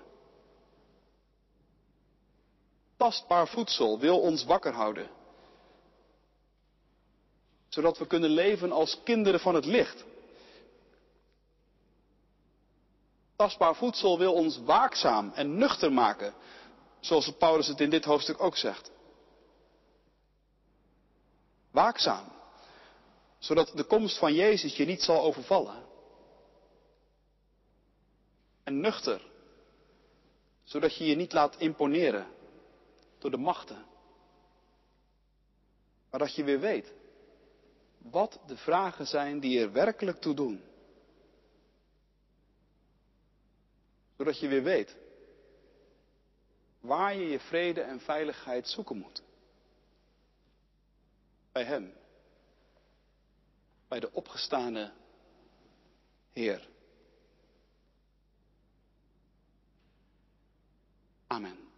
Tastbaar 2.97 3.49
voedsel 3.49 3.99
wil 3.99 4.21
ons 4.21 4.45
wakker 4.45 4.73
houden. 4.73 5.11
Zodat 7.69 7.99
we 7.99 8.07
kunnen 8.07 8.31
leven 8.31 8.73
als 8.73 9.03
kinderen 9.05 9.41
van 9.41 9.55
het 9.55 9.65
licht. 9.65 10.05
Tastbaar 13.43 13.75
voedsel 13.75 14.19
wil 14.19 14.35
ons 14.35 14.59
waakzaam 14.59 15.33
en 15.35 15.57
nuchter 15.57 15.93
maken, 15.93 16.35
zoals 17.01 17.33
Paulus 17.39 17.67
het 17.67 17.81
in 17.81 17.91
dit 17.91 18.05
hoofdstuk 18.05 18.41
ook 18.41 18.57
zegt. 18.57 18.91
Waakzaam 21.71 22.33
zodat 23.39 23.73
de 23.75 23.85
komst 23.85 24.19
van 24.19 24.35
Jezus 24.35 24.77
je 24.77 24.85
niet 24.85 25.03
zal 25.03 25.21
overvallen. 25.21 25.87
En 28.63 28.81
nuchter, 28.81 29.23
zodat 30.65 30.97
je 30.97 31.05
je 31.05 31.17
niet 31.17 31.33
laat 31.33 31.57
imponeren 31.59 32.27
door 33.19 33.31
de 33.31 33.37
machten. 33.37 33.85
Maar 36.11 36.21
dat 36.21 36.35
je 36.35 36.45
weer 36.45 36.61
weet 36.61 36.93
wat 37.99 38.41
de 38.47 38.57
vragen 38.57 39.07
zijn 39.07 39.41
die 39.41 39.61
er 39.61 39.73
werkelijk 39.73 40.21
toe 40.21 40.35
doen. 40.35 40.72
Zodat 44.23 44.41
je 44.41 44.49
weer 44.49 44.63
weet 44.63 44.97
waar 46.81 47.15
je 47.15 47.29
je 47.29 47.41
vrede 47.41 47.81
en 47.81 48.01
veiligheid 48.01 48.69
zoeken 48.69 48.97
moet. 48.97 49.23
Bij 51.53 51.65
Hem 51.65 51.93
bij 53.89 54.01
de 54.01 54.13
opgestane 54.13 54.93
Heer. 56.33 56.69
Amen. 61.27 61.72